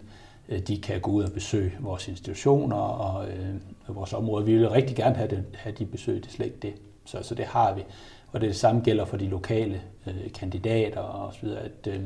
øh, 0.49 0.59
de 0.59 0.79
kan 0.79 1.01
gå 1.01 1.11
ud 1.11 1.25
og 1.25 1.33
besøge 1.33 1.73
vores 1.81 2.09
institutioner 2.09 2.77
og 2.77 3.29
øh, 3.29 3.97
vores 3.97 4.13
område. 4.13 4.45
Vi 4.47 4.57
vil 4.57 4.71
rigtig 4.71 4.97
gerne 4.97 5.15
have, 5.17 5.31
det, 5.31 5.45
have 5.55 5.75
de 5.79 5.87
besøg, 5.87 6.17
det 6.17 6.27
er 6.27 6.31
slet 6.31 6.47
ikke 6.47 6.59
det. 6.63 6.75
Så, 7.05 7.19
så 7.23 7.35
det 7.35 7.45
har 7.45 7.75
vi. 7.75 7.85
Og 8.33 8.41
det, 8.41 8.49
det 8.49 8.57
samme 8.57 8.81
gælder 8.81 9.05
for 9.05 9.17
de 9.17 9.29
lokale 9.29 9.81
øh, 10.07 10.33
kandidater 10.33 11.01
og 11.01 11.33
så 11.33 11.39
videre, 11.43 11.61
at, 11.61 11.87
øh, 11.87 12.01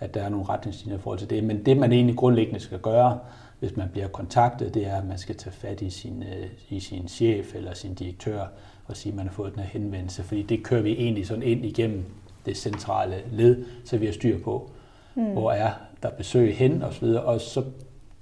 at 0.00 0.14
der 0.14 0.22
er 0.22 0.28
nogle 0.28 0.46
retningslinjer 0.48 0.98
i 0.98 1.00
forhold 1.00 1.18
til 1.18 1.30
det. 1.30 1.44
Men 1.44 1.66
det, 1.66 1.76
man 1.76 1.92
egentlig 1.92 2.16
grundlæggende 2.16 2.60
skal 2.60 2.78
gøre, 2.78 3.18
hvis 3.58 3.76
man 3.76 3.88
bliver 3.88 4.08
kontaktet, 4.08 4.74
det 4.74 4.86
er, 4.86 4.96
at 4.96 5.06
man 5.06 5.18
skal 5.18 5.36
tage 5.36 5.52
fat 5.52 5.80
i 5.80 5.90
sin, 5.90 6.22
øh, 6.22 6.46
i 6.68 6.80
sin 6.80 7.08
chef 7.08 7.54
eller 7.54 7.74
sin 7.74 7.94
direktør 7.94 8.46
og 8.88 8.96
sige, 8.96 9.12
at 9.12 9.16
man 9.16 9.26
har 9.26 9.32
fået 9.32 9.54
den 9.54 9.62
her 9.62 9.68
henvendelse. 9.68 10.22
Fordi 10.22 10.42
det 10.42 10.62
kører 10.62 10.82
vi 10.82 10.92
egentlig 10.92 11.26
sådan 11.26 11.42
ind 11.42 11.64
igennem 11.64 12.04
det 12.46 12.56
centrale 12.56 13.22
led, 13.32 13.64
så 13.84 13.96
vi 13.96 14.06
har 14.06 14.12
styr 14.12 14.38
på, 14.38 14.70
mm. 15.14 15.32
hvor 15.32 15.52
er 15.52 15.70
der 16.02 16.10
besøg 16.10 16.56
hen 16.56 16.82
og 16.82 16.94
så 16.94 17.00
videre. 17.00 17.22
Og 17.22 17.40
så 17.40 17.64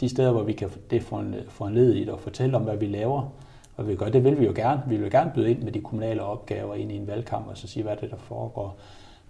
de 0.00 0.08
steder, 0.08 0.32
hvor 0.32 0.42
vi 0.42 0.52
kan 0.52 0.70
det 0.90 1.02
få 1.48 1.66
en 1.66 1.74
led 1.74 1.96
i 1.96 2.08
og 2.08 2.20
fortælle 2.20 2.56
om, 2.56 2.62
hvad 2.62 2.76
vi 2.76 2.86
laver, 2.86 3.32
og 3.76 3.88
vi 3.88 3.96
gør, 3.96 4.08
det 4.08 4.24
vil 4.24 4.40
vi 4.40 4.44
jo 4.44 4.52
gerne. 4.56 4.82
Vi 4.88 4.96
vil 4.96 5.10
gerne 5.10 5.32
byde 5.34 5.50
ind 5.50 5.62
med 5.62 5.72
de 5.72 5.80
kommunale 5.80 6.22
opgaver 6.22 6.74
ind 6.74 6.92
i 6.92 6.96
en 6.96 7.06
valgkamp, 7.06 7.48
og 7.48 7.58
så 7.58 7.68
sige, 7.68 7.82
hvad 7.82 7.96
det 7.96 8.04
er, 8.04 8.08
der 8.08 8.16
foregår. 8.16 8.78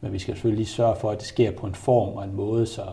Men 0.01 0.13
vi 0.13 0.19
skal 0.19 0.35
selvfølgelig 0.35 0.59
lige 0.59 0.67
sørge 0.67 0.97
for, 0.97 1.11
at 1.11 1.19
det 1.19 1.27
sker 1.27 1.51
på 1.51 1.67
en 1.67 1.75
form 1.75 2.17
og 2.17 2.25
en 2.25 2.37
måde, 2.37 2.67
så, 2.67 2.87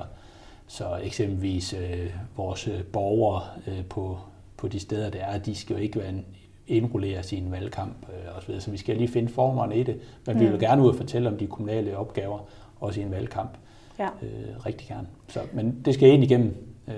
så 0.67 0.99
eksempelvis 1.03 1.73
øh, 1.73 2.09
vores 2.37 2.69
borgere 2.91 3.43
øh, 3.67 3.85
på, 3.85 4.17
på 4.57 4.67
de 4.67 4.79
steder, 4.79 5.09
der 5.09 5.19
er, 5.19 5.37
de 5.37 5.55
skal 5.55 5.73
jo 5.73 5.81
ikke 5.81 5.99
være 5.99 6.09
en, 6.09 6.25
indrullere 6.67 7.23
sin 7.23 7.51
valgkamp 7.51 7.95
øh, 8.09 8.37
osv. 8.37 8.59
Så 8.59 8.71
vi 8.71 8.77
skal 8.77 8.97
lige 8.97 9.07
finde 9.07 9.29
formerne 9.29 9.77
i 9.77 9.83
det, 9.83 9.99
men 10.27 10.35
mm. 10.35 10.41
vi 10.41 10.47
vil 10.47 10.59
gerne 10.59 10.83
ud 10.83 10.89
og 10.89 10.95
fortælle 10.95 11.29
om 11.29 11.37
de 11.37 11.47
kommunale 11.47 11.97
opgaver, 11.97 12.39
også 12.79 12.99
i 12.99 13.03
en 13.03 13.11
valgkamp. 13.11 13.57
Ja. 13.99 14.05
Øh, 14.05 14.65
rigtig 14.65 14.87
gerne. 14.87 15.07
Så, 15.27 15.39
men 15.53 15.81
det 15.85 15.93
skal 15.93 16.09
ind 16.09 16.23
igennem 16.23 16.55
øh, 16.87 16.95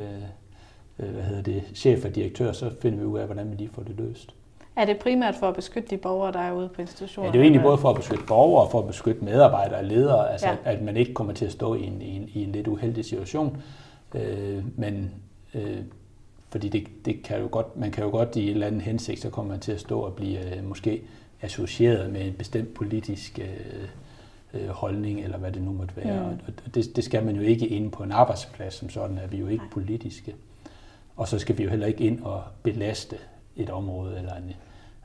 øh, 0.99 1.13
hvad 1.13 1.23
hedder 1.23 1.41
det, 1.41 1.63
chef 1.75 2.05
og 2.05 2.15
direktør, 2.15 2.51
så 2.51 2.71
finder 2.81 2.99
vi 2.99 3.05
ud 3.05 3.19
af, 3.19 3.25
hvordan 3.25 3.51
vi 3.51 3.55
lige 3.55 3.69
får 3.69 3.83
det 3.83 3.95
løst. 3.97 4.35
Er 4.75 4.85
det 4.85 4.97
primært 4.97 5.35
for 5.35 5.47
at 5.47 5.55
beskytte 5.55 5.89
de 5.89 5.97
borgere, 5.97 6.31
der 6.31 6.39
er 6.39 6.51
ude 6.51 6.69
på 6.69 6.81
institutionen? 6.81 7.25
Ja, 7.25 7.31
det 7.31 7.35
er 7.35 7.39
jo 7.39 7.43
egentlig 7.43 7.61
både 7.61 7.77
for 7.77 7.89
at 7.89 7.95
beskytte 7.95 8.23
borgere 8.27 8.63
og 8.63 8.71
for 8.71 8.79
at 8.79 8.87
beskytte 8.87 9.25
medarbejdere 9.25 9.79
og 9.79 9.85
ledere, 9.85 10.31
altså 10.31 10.49
ja. 10.49 10.55
at 10.63 10.81
man 10.81 10.97
ikke 10.97 11.13
kommer 11.13 11.33
til 11.33 11.45
at 11.45 11.51
stå 11.51 11.75
i 11.75 11.83
en, 11.83 12.01
i 12.01 12.15
en, 12.15 12.29
i 12.33 12.43
en 12.43 12.51
lidt 12.51 12.67
uheldig 12.67 13.05
situation. 13.05 13.57
Øh, 14.15 14.63
men 14.75 15.11
øh, 15.53 15.77
fordi 16.49 16.69
det, 16.69 16.87
det 17.05 17.23
kan 17.23 17.39
jo 17.39 17.47
godt, 17.51 17.77
man 17.77 17.91
kan 17.91 18.03
jo 18.03 18.09
godt 18.09 18.35
i 18.35 18.43
en 18.43 18.49
eller 18.49 18.67
anden 18.67 18.81
hensigt, 18.81 19.21
så 19.21 19.29
kommer 19.29 19.51
man 19.51 19.59
til 19.59 19.71
at 19.71 19.79
stå 19.79 19.99
og 19.99 20.13
blive 20.13 20.57
øh, 20.57 20.67
måske 20.67 21.01
associeret 21.41 22.11
med 22.11 22.27
en 22.27 22.33
bestemt 22.33 22.73
politisk 22.73 23.39
øh, 23.39 23.87
øh, 24.61 24.69
holdning, 24.69 25.19
eller 25.19 25.37
hvad 25.37 25.51
det 25.51 25.61
nu 25.61 25.71
måtte 25.71 25.97
være. 25.97 26.31
Mm. 26.31 26.39
Og 26.47 26.75
det, 26.75 26.95
det 26.95 27.03
skal 27.03 27.25
man 27.25 27.35
jo 27.35 27.41
ikke 27.41 27.67
ind 27.67 27.91
på 27.91 28.03
en 28.03 28.11
arbejdsplads, 28.11 28.73
som 28.73 28.89
sådan 28.89 29.17
er 29.17 29.27
vi 29.27 29.37
jo 29.37 29.47
ikke 29.47 29.63
Nej. 29.63 29.71
politiske. 29.73 30.35
Og 31.15 31.27
så 31.27 31.39
skal 31.39 31.57
vi 31.57 31.63
jo 31.63 31.69
heller 31.69 31.87
ikke 31.87 32.03
ind 32.03 32.23
og 32.23 32.43
belaste 32.63 33.17
et 33.55 33.69
område, 33.69 34.17
eller 34.17 34.35
en, 34.35 34.53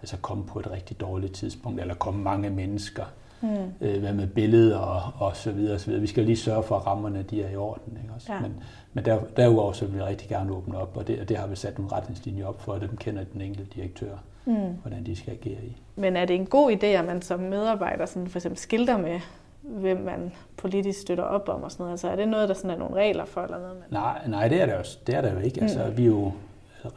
altså 0.01 0.17
komme 0.17 0.45
på 0.45 0.59
et 0.59 0.71
rigtig 0.71 1.01
dårligt 1.01 1.33
tidspunkt, 1.33 1.81
eller 1.81 1.95
komme 1.95 2.23
mange 2.23 2.51
mennesker 2.51 3.05
mm. 3.41 3.49
øh, 3.81 4.01
hvad 4.01 4.13
med 4.13 4.27
billeder 4.27 4.79
og, 4.79 5.13
og 5.19 5.37
så 5.37 5.53
videre, 5.53 5.75
og 5.75 5.81
så 5.81 5.87
videre. 5.87 6.01
Vi 6.01 6.07
skal 6.07 6.25
lige 6.25 6.37
sørge 6.37 6.63
for, 6.63 6.77
at 6.77 6.87
rammerne 6.87 7.23
de 7.23 7.43
er 7.43 7.51
i 7.51 7.57
orden. 7.57 7.99
Ikke 8.03 8.15
også? 8.15 8.33
Ja. 8.33 8.41
Men, 8.41 8.55
men 8.93 9.05
der, 9.05 9.21
derudover 9.37 9.73
så 9.73 9.87
vil 9.87 9.99
vi 9.99 10.03
rigtig 10.03 10.29
gerne 10.29 10.53
åbne 10.53 10.79
op, 10.79 10.97
og 10.97 11.07
det, 11.07 11.21
og 11.21 11.29
det 11.29 11.37
har 11.37 11.47
vi 11.47 11.57
sat 11.57 11.79
nogle 11.79 11.93
retningslinjer 11.93 12.47
op 12.47 12.61
for, 12.61 12.73
at 12.73 12.81
dem 12.81 12.97
kender 12.97 13.25
den 13.33 13.41
enkelte 13.41 13.71
direktør, 13.75 14.13
mm. 14.45 14.55
hvordan 14.83 15.07
de 15.07 15.17
skal 15.17 15.33
agere 15.33 15.65
i. 15.65 15.77
Men 15.97 16.17
er 16.17 16.25
det 16.25 16.37
en 16.37 16.47
god 16.47 16.73
idé, 16.73 16.87
at 16.87 17.05
man 17.05 17.23
som 17.23 17.41
medarbejder 17.41 18.06
sådan 18.06 18.29
for 18.29 18.39
eksempel 18.39 18.59
skilter 18.59 18.99
med, 18.99 19.20
hvem 19.63 19.97
man 19.97 20.32
politisk 20.56 21.01
støtter 21.01 21.25
op 21.25 21.49
om 21.49 21.63
og 21.63 21.70
sådan 21.70 21.82
noget? 21.82 21.93
Altså 21.93 22.09
er 22.09 22.17
det 22.17 22.29
noget, 22.29 22.49
der 22.49 22.55
sådan 22.55 22.70
er 22.70 22.77
nogle 22.77 22.97
regler 22.97 23.25
for? 23.25 23.41
Eller 23.41 23.59
noget? 23.59 23.77
Nej, 23.91 24.20
nej, 24.29 24.49
det 24.49 24.61
er 24.61 24.67
det 24.67 24.73
jo, 24.73 24.82
det 25.06 25.15
er 25.15 25.20
det 25.20 25.32
jo 25.32 25.39
ikke. 25.39 25.61
Mm. 25.61 25.63
Altså, 25.63 25.91
vi 25.91 26.03
er 26.03 26.06
jo, 26.06 26.32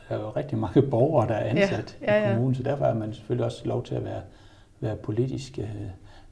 er 0.09 0.17
jo 0.17 0.29
rigtig 0.29 0.57
mange 0.57 0.81
borgere, 0.81 1.27
der 1.27 1.33
er 1.33 1.49
ansat 1.49 1.97
ja, 2.01 2.13
ja, 2.13 2.21
ja. 2.21 2.29
i 2.29 2.33
kommunen, 2.33 2.55
så 2.55 2.63
derfor 2.63 2.85
har 2.85 2.93
man 2.93 3.13
selvfølgelig 3.13 3.45
også 3.45 3.61
lov 3.65 3.83
til 3.83 3.95
at 3.95 4.05
være, 4.05 4.21
være 4.79 4.95
politisk 4.95 5.59
øh, 5.59 5.65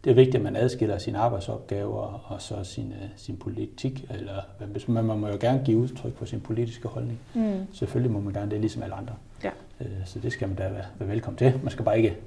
det 0.03 0.11
er 0.11 0.15
vigtigt, 0.15 0.35
at 0.35 0.41
man 0.41 0.55
adskiller 0.55 0.97
sine 0.97 1.17
arbejdsopgaver 1.17 2.23
og 2.27 2.41
så 2.41 2.63
sin, 2.63 2.91
øh, 2.91 3.09
sin 3.15 3.37
politik. 3.37 4.05
Eller, 4.09 4.41
man, 4.87 5.05
man 5.05 5.19
må 5.19 5.27
jo 5.27 5.37
gerne 5.41 5.61
give 5.65 5.77
udtryk 5.77 6.17
for 6.17 6.25
sin 6.25 6.41
politiske 6.41 6.87
holdning. 6.87 7.19
Mm. 7.33 7.67
Selvfølgelig 7.73 8.11
må 8.11 8.19
man 8.19 8.33
gerne 8.33 8.51
det, 8.51 8.59
ligesom 8.59 8.83
alle 8.83 8.95
andre. 8.95 9.13
Ja. 9.43 9.51
Øh, 9.81 9.87
så 10.05 10.19
det 10.19 10.33
skal 10.33 10.47
man 10.47 10.57
da 10.57 10.69
være, 10.69 10.85
være 10.99 11.09
velkommen 11.09 11.37
til. 11.37 11.59
Man 11.63 11.71
skal 11.71 11.85
bare 11.85 11.97
ikke 11.97 12.17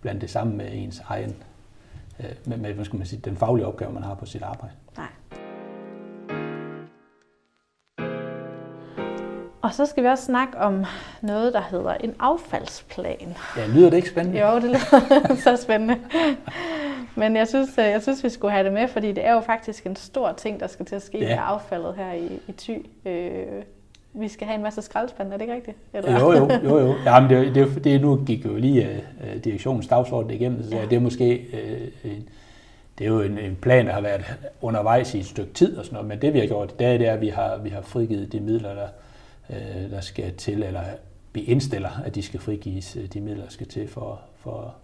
blande 0.00 0.20
det 0.20 0.30
sammen 0.30 0.56
med 0.56 0.66
ens 0.72 1.02
egen, 1.08 1.34
øh, 2.20 2.26
med, 2.44 2.56
med 2.56 2.72
hvad 2.72 2.84
skal 2.84 2.96
man 2.96 3.06
sige, 3.06 3.20
den 3.24 3.36
faglige 3.36 3.66
opgave, 3.66 3.92
man 3.92 4.02
har 4.02 4.14
på 4.14 4.26
sit 4.26 4.42
arbejde. 4.42 4.74
Nej. 4.96 5.08
Og 9.62 9.74
så 9.74 9.86
skal 9.86 10.02
vi 10.02 10.08
også 10.08 10.24
snakke 10.24 10.58
om 10.58 10.84
noget, 11.22 11.54
der 11.54 11.62
hedder 11.70 11.94
en 11.94 12.14
affaldsplan. 12.18 13.36
Ja, 13.56 13.66
lyder 13.66 13.90
det 13.90 13.96
ikke 13.96 14.08
spændende? 14.08 14.40
Jo, 14.40 14.54
det 14.54 14.64
lyder 14.64 15.36
så 15.44 15.62
spændende. 15.62 15.98
Men 17.16 17.36
jeg 17.36 17.48
synes, 17.48 17.78
øh, 17.78 17.84
jeg 17.84 18.02
synes, 18.02 18.24
vi 18.24 18.28
skulle 18.28 18.52
have 18.52 18.64
det 18.64 18.72
med, 18.72 18.88
fordi 18.88 19.12
det 19.12 19.26
er 19.26 19.32
jo 19.32 19.40
faktisk 19.40 19.86
en 19.86 19.96
stor 19.96 20.32
ting, 20.32 20.60
der 20.60 20.66
skal 20.66 20.86
til 20.86 20.96
at 20.96 21.02
ske 21.02 21.18
ja. 21.18 21.28
med 21.28 21.44
affaldet 21.46 21.94
her 21.96 22.12
i, 22.12 22.40
i 22.48 22.52
Thy. 22.52 22.86
Øh, 23.06 23.62
vi 24.16 24.28
skal 24.28 24.46
have 24.46 24.56
en 24.56 24.62
masse 24.62 24.82
skraldespand, 24.82 25.32
er 25.32 25.36
det 25.36 25.42
ikke 25.42 25.54
rigtigt? 25.54 25.76
Eller? 25.92 26.20
Jo, 26.20 26.32
jo, 26.32 26.50
jo. 26.64 26.78
jo. 26.78 26.94
Jamen, 27.06 27.30
det, 27.30 27.54
det, 27.54 27.84
det, 27.84 28.00
nu 28.00 28.24
gik 28.26 28.44
jo 28.44 28.56
lige 28.56 29.02
uh, 29.20 29.44
direktionens 29.44 29.86
dagsorden 29.88 30.30
igennem, 30.30 30.62
så 30.62 30.76
ja. 30.76 30.82
det 30.82 30.92
er 30.92 31.00
måske 31.00 31.46
uh, 31.52 32.10
en, 32.10 32.28
det 32.98 33.04
er 33.04 33.08
jo 33.08 33.20
en, 33.20 33.38
en 33.38 33.56
plan, 33.56 33.86
der 33.86 33.92
har 33.92 34.00
været 34.00 34.24
undervejs 34.60 35.14
i 35.14 35.18
et 35.18 35.26
stykke 35.26 35.52
tid 35.52 35.76
og 35.76 35.84
sådan 35.84 35.94
noget, 35.94 36.08
men 36.08 36.22
det 36.22 36.34
vi 36.34 36.38
har 36.38 36.46
gjort, 36.46 36.78
det 36.78 36.86
er, 36.86 36.98
det 36.98 37.08
er 37.08 37.12
at 37.12 37.20
vi 37.20 37.28
har, 37.28 37.56
vi 37.56 37.68
har 37.68 37.82
frigivet 37.82 38.32
de 38.32 38.40
midler, 38.40 38.74
der, 38.74 38.88
uh, 39.48 39.90
der 39.90 40.00
skal 40.00 40.34
til, 40.34 40.62
eller 40.62 40.82
vi 41.32 41.40
indstiller, 41.40 41.90
at 42.04 42.14
de 42.14 42.22
skal 42.22 42.40
frigives, 42.40 42.98
de 43.14 43.20
midler, 43.20 43.42
der 43.42 43.50
skal 43.50 43.66
til 43.66 43.88
for, 43.88 44.20
for 44.36 44.74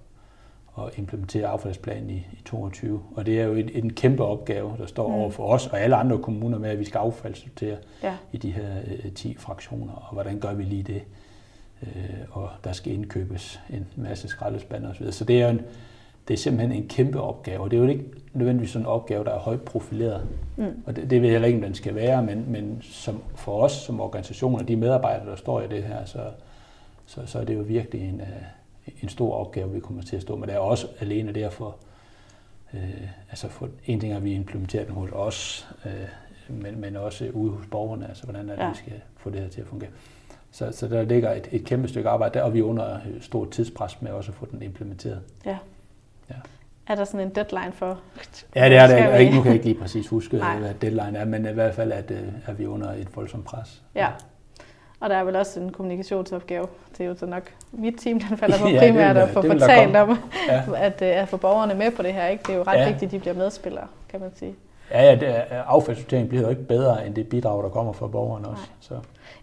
at 0.87 0.99
implementere 0.99 1.47
affaldsplanen 1.47 2.11
i, 2.11 2.27
i 2.33 2.43
22. 2.45 3.03
Og 3.17 3.27
det 3.27 3.41
er 3.41 3.45
jo 3.45 3.55
en, 3.55 3.71
en 3.75 3.93
kæmpe 3.93 4.25
opgave, 4.25 4.75
der 4.79 4.87
står 4.87 5.09
mm. 5.09 5.15
over 5.15 5.31
for 5.31 5.47
os 5.47 5.67
og 5.67 5.81
alle 5.81 5.97
andre 5.97 6.19
kommuner 6.19 6.59
med, 6.59 6.71
at 6.71 6.79
vi 6.79 6.85
skal 6.85 6.99
affaldssortere 6.99 7.77
ja. 8.03 8.17
i 8.33 8.37
de 8.37 8.51
her 8.51 8.69
øh, 9.05 9.13
10 9.13 9.37
fraktioner. 9.39 9.93
Og 9.93 10.13
hvordan 10.13 10.41
gør 10.41 10.55
vi 10.55 10.63
lige 10.63 10.83
det? 10.83 11.03
øh, 11.83 12.21
og 12.31 12.51
der 12.65 12.73
skal 12.73 12.93
indkøbes 12.93 13.61
en 13.71 13.87
masse 13.97 14.29
skraldespande 14.29 14.89
osv. 14.89 15.13
Så 15.13 15.25
det 15.25 15.43
er, 15.43 15.49
en, 15.49 15.61
det 16.29 16.35
er 16.35 16.39
simpelthen 16.39 16.83
en 16.83 16.89
kæmpe 16.89 17.21
opgave, 17.21 17.61
og 17.61 17.71
det 17.71 17.77
er 17.77 17.81
jo 17.81 17.89
ikke 17.89 18.05
nødvendigvis 18.33 18.71
sådan 18.71 18.83
en 18.83 18.87
opgave, 18.87 19.25
der 19.25 19.31
er 19.31 19.39
højt 19.39 19.63
profileret. 19.63 20.29
Mm. 20.57 20.83
Og 20.87 20.97
det, 20.97 21.11
det 21.11 21.23
ved 21.23 21.29
jeg 21.29 21.35
heller 21.35 21.49
ikke, 21.49 21.59
om 21.59 21.65
den 21.65 21.75
skal 21.75 21.95
være, 21.95 22.23
men, 22.23 22.45
men 22.49 22.79
som, 22.83 23.23
for 23.35 23.63
os 23.63 23.73
som 23.73 24.01
organisation 24.01 24.61
og 24.61 24.69
de 24.69 24.77
medarbejdere, 24.77 25.31
der 25.31 25.37
står 25.37 25.61
i 25.61 25.69
det 25.69 25.83
her, 25.83 26.05
så, 26.05 26.23
så, 27.07 27.21
så 27.27 27.39
er 27.39 27.45
det 27.45 27.55
jo 27.55 27.61
virkelig 27.61 28.09
en, 28.09 28.21
øh, 28.21 28.27
en 29.03 29.09
stor 29.09 29.35
opgave, 29.35 29.73
vi 29.73 29.81
kommer 29.81 30.03
til 30.03 30.17
at 30.17 30.23
stå 30.23 30.37
med. 30.37 30.47
Det 30.47 30.55
er 30.55 30.59
også 30.59 30.87
alene 31.01 31.33
derfor, 31.33 31.77
øh, 32.75 32.81
altså 33.31 33.49
for, 33.49 33.69
en 33.87 34.01
ting 34.01 34.13
er, 34.13 34.17
at 34.17 34.25
vi 34.25 34.33
implementerer 34.33 34.85
den 34.85 34.95
hos 34.95 35.11
os, 35.13 35.69
øh, 35.87 35.93
men, 36.49 36.81
men 36.81 36.97
også 36.97 37.31
ude 37.33 37.51
hos 37.51 37.67
borgerne, 37.71 38.09
altså 38.09 38.25
hvordan 38.25 38.49
er 38.49 38.57
det, 38.57 38.63
ja. 38.63 38.71
vi 38.71 38.77
skal 38.77 38.93
få 39.17 39.31
det 39.31 39.41
her 39.41 39.49
til 39.49 39.61
at 39.61 39.67
fungere. 39.67 39.91
Så, 40.51 40.73
så 40.73 40.89
der 40.89 41.03
ligger 41.03 41.33
et, 41.33 41.49
et 41.53 41.65
kæmpe 41.65 41.89
stykke 41.89 42.09
arbejde 42.09 42.39
der, 42.39 42.45
og 42.45 42.55
vi 42.55 42.59
er 42.59 42.65
under 42.65 42.99
stort 43.21 43.51
tidspres 43.51 44.03
med 44.03 44.11
også 44.11 44.33
at 44.33 44.37
få 44.37 44.47
den 44.51 44.63
implementeret. 44.63 45.21
Ja. 45.47 45.59
ja. 46.31 46.35
Er 46.87 46.95
der 46.95 47.05
sådan 47.05 47.27
en 47.27 47.35
deadline 47.35 47.73
for? 47.73 48.01
Ja, 48.57 48.69
det 48.69 48.77
er 48.77 48.87
det. 48.87 49.21
Ikke. 49.21 49.35
Nu 49.35 49.43
kan 49.43 49.47
jeg 49.47 49.55
ikke 49.55 49.67
lige 49.67 49.81
præcis 49.81 50.09
huske, 50.09 50.37
Nej. 50.37 50.59
hvad 50.59 50.75
deadline 50.75 51.19
er, 51.19 51.25
men 51.25 51.47
i 51.47 51.53
hvert 51.53 51.75
fald 51.75 51.93
at, 51.93 52.11
øh, 52.11 52.29
er 52.47 52.53
vi 52.53 52.67
under 52.67 52.93
et 52.93 53.17
voldsomt 53.17 53.45
pres. 53.45 53.83
Ja. 53.95 54.09
Og 55.01 55.11
der 55.11 55.17
er 55.17 55.25
vel 55.25 55.37
også 55.37 55.61
en 55.61 55.73
kommunikationsopgave. 55.73 56.67
Det 56.93 57.05
er 57.05 57.09
jo 57.09 57.15
så 57.17 57.27
nok 57.27 57.43
mit 57.73 57.95
team, 57.99 58.21
der 58.31 58.37
falder 58.37 58.59
på 58.59 58.65
primært 58.65 59.17
ja, 59.17 59.23
at 59.23 59.29
få 59.29 59.43
fortalt 59.43 59.97
om, 59.97 60.19
ja. 60.49 60.63
at, 60.87 61.03
øh, 61.03 61.23
at 61.23 61.29
få 61.29 61.37
borgerne 61.37 61.75
med 61.75 61.91
på 61.91 62.03
det 62.03 62.15
her. 62.15 62.27
Ikke? 62.27 62.43
Det 62.47 62.53
er 62.53 62.57
jo 62.57 62.63
ret 62.63 62.79
ja. 62.79 62.89
vigtigt, 62.89 63.09
at 63.09 63.13
de 63.13 63.19
bliver 63.19 63.35
medspillere, 63.35 63.87
kan 64.09 64.21
man 64.21 64.31
sige. 64.35 64.55
Ja, 64.91 65.03
ja 65.03 65.15
det, 65.15 65.27
affaldssortering 65.67 66.29
bliver 66.29 66.43
jo 66.43 66.49
ikke 66.51 66.63
bedre 66.63 67.07
end 67.07 67.15
det 67.15 67.29
bidrag, 67.29 67.63
der 67.63 67.69
kommer 67.69 67.93
fra 67.93 68.07
borgerne 68.07 68.49
også. 68.49 68.63
Nej. 68.63 68.77
Så. 68.81 68.95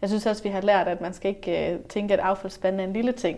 Jeg 0.02 0.10
synes 0.10 0.26
også, 0.26 0.44
vi 0.44 0.50
har 0.50 0.62
lært, 0.62 0.88
at 0.88 1.02
man 1.02 1.14
skal 1.14 1.30
ikke 1.30 1.78
uh, 1.80 1.86
tænke, 1.90 2.14
at 2.14 2.20
affaldsspanden 2.20 2.80
er 2.80 2.84
en 2.84 2.94
lille 2.94 3.12
ting. 3.12 3.38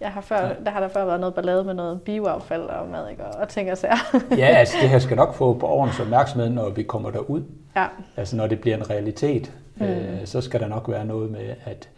Jeg 0.00 0.08
har 0.08 0.20
før, 0.20 0.52
der 0.64 0.70
har 0.70 0.80
der 0.80 0.88
før 0.88 1.04
været 1.04 1.20
noget 1.20 1.34
ballade 1.34 1.64
med 1.64 1.74
noget 1.74 2.02
bioaffald 2.02 2.62
og 2.62 2.88
mad, 2.88 3.10
ikke? 3.10 3.24
og 3.24 3.48
tænker 3.48 3.74
sig. 3.74 3.90
ja, 4.36 4.46
altså 4.60 4.76
det 4.80 4.88
her 4.88 4.98
skal 4.98 5.16
nok 5.16 5.34
få 5.34 5.52
borgernes 5.52 6.00
opmærksomhed, 6.00 6.50
når 6.50 6.70
vi 6.70 6.82
kommer 6.82 7.10
derud. 7.10 7.42
Ja. 7.76 7.86
Altså 8.16 8.36
når 8.36 8.46
det 8.46 8.60
bliver 8.60 8.76
en 8.76 8.90
realitet, 8.90 9.52
mm. 9.80 9.86
øh, 9.86 10.26
så 10.26 10.40
skal 10.40 10.60
der 10.60 10.68
nok 10.68 10.88
være 10.88 11.04
noget 11.04 11.30
med, 11.30 11.54
at 11.64 11.88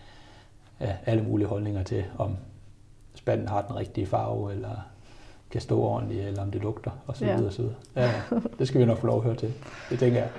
ja, 0.81 0.97
alle 1.07 1.23
mulige 1.23 1.49
holdninger 1.49 1.83
til, 1.83 2.05
om 2.19 2.37
spanden 3.15 3.49
har 3.49 3.63
den 3.63 3.77
rigtige 3.77 4.07
farve, 4.07 4.53
eller 4.53 4.87
kan 5.51 5.61
stå 5.61 5.81
ordentligt, 5.81 6.25
eller 6.25 6.43
om 6.43 6.51
det 6.51 6.63
lugter, 6.63 6.91
og 7.07 7.17
så 7.17 7.25
videre, 7.25 7.47
og 7.47 7.53
så 7.53 7.63
videre. 7.63 7.77
Ja, 7.97 8.13
det 8.59 8.69
skal 8.69 8.81
vi 8.81 8.87
nok 8.87 8.99
få 8.99 9.07
lov 9.07 9.17
at 9.17 9.25
høre 9.25 9.37
til. 9.37 9.53
Det 9.91 9.99
tænker 9.99 10.19
jeg. 10.19 10.31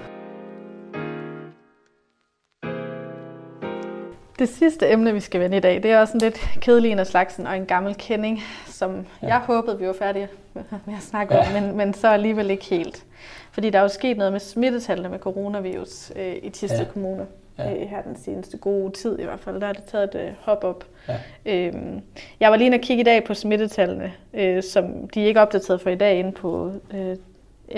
Det 4.40 4.50
sidste 4.50 4.92
emne, 4.92 5.14
vi 5.14 5.20
skal 5.20 5.42
vende 5.42 5.58
i 5.58 5.60
dag, 5.60 5.84
det 5.84 5.92
er 5.92 6.00
også 6.00 6.14
en 6.14 6.20
lidt 6.20 6.40
kedelig 6.62 6.92
en 6.92 7.00
af 7.00 7.08
slagsen 7.08 7.48
og 7.48 7.58
en 7.58 7.66
gammel 7.66 7.96
kending, 7.96 8.40
som 8.68 9.06
ja. 9.22 9.28
jeg 9.28 9.40
håbede, 9.40 9.80
vi 9.80 9.88
var 9.88 9.94
færdige 9.94 10.28
med 10.86 10.96
at 10.96 11.02
snakke 11.02 11.36
ja. 11.36 11.48
om, 11.48 11.54
men, 11.54 11.78
men 11.78 11.94
så 11.94 12.08
alligevel 12.08 12.50
ikke 12.50 12.66
helt. 12.66 13.06
Fordi 13.52 13.70
der 13.70 13.80
er 13.80 13.84
jo 13.84 13.90
sket 13.90 14.18
noget 14.18 14.32
med 14.32 14.40
smittetallene 14.40 15.10
med 15.10 15.20
coronavirus 15.20 16.12
øh, 16.16 16.36
i 16.44 16.50
Tiste 16.50 16.78
ja. 16.78 16.84
Kommune 16.84 17.28
ja. 17.58 17.74
øh, 17.74 17.90
her 17.90 18.02
den 18.02 18.16
seneste 18.16 18.58
gode 18.58 18.92
tid 18.92 19.20
i 19.20 19.24
hvert 19.24 19.40
fald. 19.40 19.62
Der 19.62 19.68
er 19.68 19.74
det 19.74 19.84
taget 19.84 20.16
et 20.16 20.22
øh, 20.22 20.32
hop 20.40 20.64
op. 20.64 20.86
Ja. 21.08 21.18
Øhm, 21.46 22.02
jeg 22.40 22.52
var 22.52 22.58
lige 22.58 22.66
inde 22.66 22.76
og 22.76 22.82
kigge 22.82 23.02
i 23.02 23.04
dag 23.04 23.24
på 23.24 23.34
smittetallene, 23.34 24.14
øh, 24.34 24.64
som 24.64 25.08
de 25.08 25.24
er 25.24 25.28
ikke 25.28 25.42
opdateret 25.42 25.82
for 25.82 25.90
i 25.90 25.96
dag 25.96 26.20
inde 26.20 26.32
på 26.32 26.72
øh, 26.94 27.18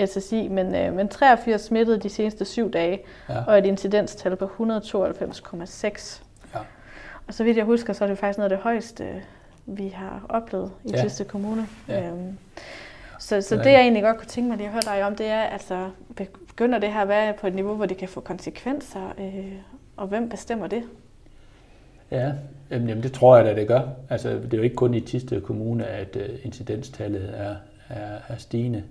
SSI, 0.06 0.48
men, 0.48 0.74
øh, 0.74 0.94
men 0.94 1.08
83 1.08 1.60
smittede 1.60 1.98
de 1.98 2.08
seneste 2.08 2.44
syv 2.44 2.70
dage, 2.70 3.00
ja. 3.28 3.44
og 3.46 3.58
et 3.58 3.66
incidenstal 3.66 4.36
på 4.36 4.44
192,6. 4.44 6.22
Ja. 6.54 6.58
Og 7.26 7.34
så 7.34 7.44
vidt 7.44 7.56
jeg 7.56 7.64
husker, 7.64 7.92
så 7.92 8.04
er 8.04 8.08
det 8.08 8.18
faktisk 8.18 8.38
noget 8.38 8.52
af 8.52 8.56
det 8.56 8.62
højeste, 8.62 9.22
vi 9.66 9.88
har 9.88 10.26
oplevet 10.28 10.70
i 10.84 10.90
ja. 10.90 11.02
Tiste 11.02 11.24
Kommune. 11.24 11.66
Ja. 11.88 12.06
Øhm, 12.06 12.38
så, 13.24 13.40
så 13.40 13.56
det, 13.56 13.66
jeg 13.66 13.80
egentlig 13.80 14.02
godt 14.02 14.16
kunne 14.16 14.28
tænke 14.28 14.48
mig 14.48 14.56
lige 14.56 14.66
at 14.66 14.72
høre 14.72 14.96
dig 14.96 15.04
om, 15.04 15.16
det 15.16 15.26
er, 15.26 15.42
altså, 15.42 15.90
begynder 16.48 16.78
det 16.78 16.92
her 16.92 17.00
at 17.00 17.08
være 17.08 17.34
på 17.40 17.46
et 17.46 17.54
niveau, 17.54 17.74
hvor 17.74 17.86
det 17.86 17.96
kan 17.96 18.08
få 18.08 18.20
konsekvenser, 18.20 19.14
øh, 19.18 19.52
og 19.96 20.06
hvem 20.06 20.28
bestemmer 20.28 20.66
det? 20.66 20.82
Ja, 22.10 22.32
jamen, 22.70 23.02
det 23.02 23.12
tror 23.12 23.36
jeg 23.36 23.44
da, 23.44 23.54
det 23.54 23.68
gør. 23.68 23.80
Altså, 24.10 24.28
det 24.28 24.54
er 24.54 24.56
jo 24.58 24.62
ikke 24.62 24.76
kun 24.76 24.94
i 24.94 25.00
Tiste 25.00 25.40
Kommune, 25.40 25.86
at 25.86 26.16
uh, 26.16 26.44
incidenstallet 26.44 27.30
er, 27.34 27.56
er, 27.88 28.18
er 28.28 28.36
stigende, 28.36 28.82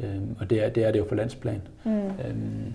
øhm, 0.00 0.36
og 0.40 0.50
det 0.50 0.64
er, 0.64 0.68
det 0.68 0.84
er 0.84 0.92
det 0.92 0.98
jo 0.98 1.04
på 1.04 1.14
landsplan. 1.14 1.62
Mm. 1.84 2.06
Øhm, 2.06 2.74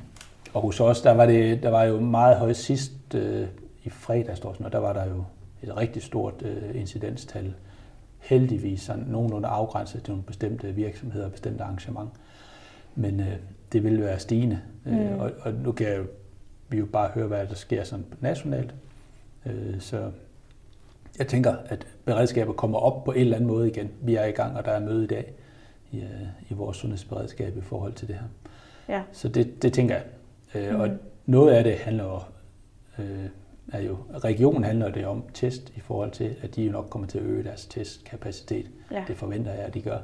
og 0.53 0.61
hos 0.61 0.79
os, 0.79 1.01
der 1.01 1.11
var, 1.11 1.25
det, 1.25 1.63
der 1.63 1.69
var 1.69 1.83
jo 1.83 1.99
meget 1.99 2.37
højt 2.37 2.57
sidst 2.57 2.91
uh, 3.15 3.47
i 3.83 3.89
fredags, 3.89 4.39
og 4.39 4.71
der 4.71 4.79
var 4.79 4.93
der 4.93 5.05
jo 5.05 5.23
et 5.63 5.77
rigtig 5.77 6.03
stort 6.03 6.33
uh, 6.41 6.79
incidenstal 6.79 7.53
heldigvis 8.19 8.81
sådan 8.81 9.03
nogenlunde 9.03 9.47
afgrænset 9.47 10.03
til 10.03 10.11
nogle 10.11 10.23
bestemte 10.23 10.75
virksomheder 10.75 11.25
og 11.25 11.31
bestemte 11.31 11.63
arrangement. 11.63 12.09
Men 12.95 13.19
øh, 13.19 13.35
det 13.71 13.83
vil 13.83 14.01
være 14.01 14.19
stigende, 14.19 14.61
øh, 14.85 15.11
mm. 15.11 15.19
og, 15.19 15.31
og 15.41 15.53
nu 15.53 15.71
kan 15.71 15.87
jeg, 15.87 16.01
vi 16.69 16.77
jo 16.77 16.85
bare 16.85 17.09
høre, 17.09 17.27
hvad 17.27 17.47
der 17.47 17.55
sker 17.55 17.83
sådan 17.83 18.05
nationalt. 18.21 18.75
Øh, 19.45 19.79
så 19.79 20.11
jeg 21.19 21.27
tænker, 21.27 21.55
at 21.65 21.87
beredskabet 22.05 22.55
kommer 22.55 22.77
op 22.77 23.03
på 23.03 23.11
en 23.11 23.21
eller 23.21 23.35
anden 23.35 23.47
måde 23.47 23.67
igen. 23.67 23.91
Vi 24.01 24.15
er 24.15 24.25
i 24.25 24.31
gang, 24.31 24.57
og 24.57 24.65
der 24.65 24.71
er 24.71 24.79
møde 24.79 25.03
i 25.03 25.07
dag 25.07 25.33
i, 25.91 25.97
øh, 25.97 26.27
i 26.49 26.53
vores 26.53 26.77
sundhedsberedskab 26.77 27.57
i 27.57 27.61
forhold 27.61 27.93
til 27.93 28.07
det 28.07 28.15
her. 28.15 28.27
Ja. 28.95 29.03
Så 29.11 29.27
det, 29.27 29.61
det 29.61 29.73
tænker 29.73 29.95
jeg. 29.95 30.03
Øh, 30.55 30.75
mm. 30.75 30.79
Og 30.79 30.89
noget 31.25 31.53
af 31.53 31.63
det 31.63 31.77
handler 31.77 32.03
jo 32.03 32.19
øh, 33.03 33.25
er 33.73 33.81
jo, 33.81 33.97
regionen 34.23 34.63
handler 34.63 34.89
det 34.89 35.05
om 35.05 35.23
test 35.33 35.73
i 35.75 35.79
forhold 35.79 36.11
til, 36.11 36.35
at 36.41 36.55
de 36.55 36.63
jo 36.63 36.71
nok 36.71 36.87
kommer 36.89 37.07
til 37.07 37.17
at 37.17 37.23
øge 37.23 37.43
deres 37.43 37.65
testkapacitet. 37.65 38.71
Ja. 38.91 39.03
Det 39.07 39.17
forventer 39.17 39.53
jeg, 39.53 39.63
at 39.63 39.73
de 39.73 39.81
gør. 39.81 39.97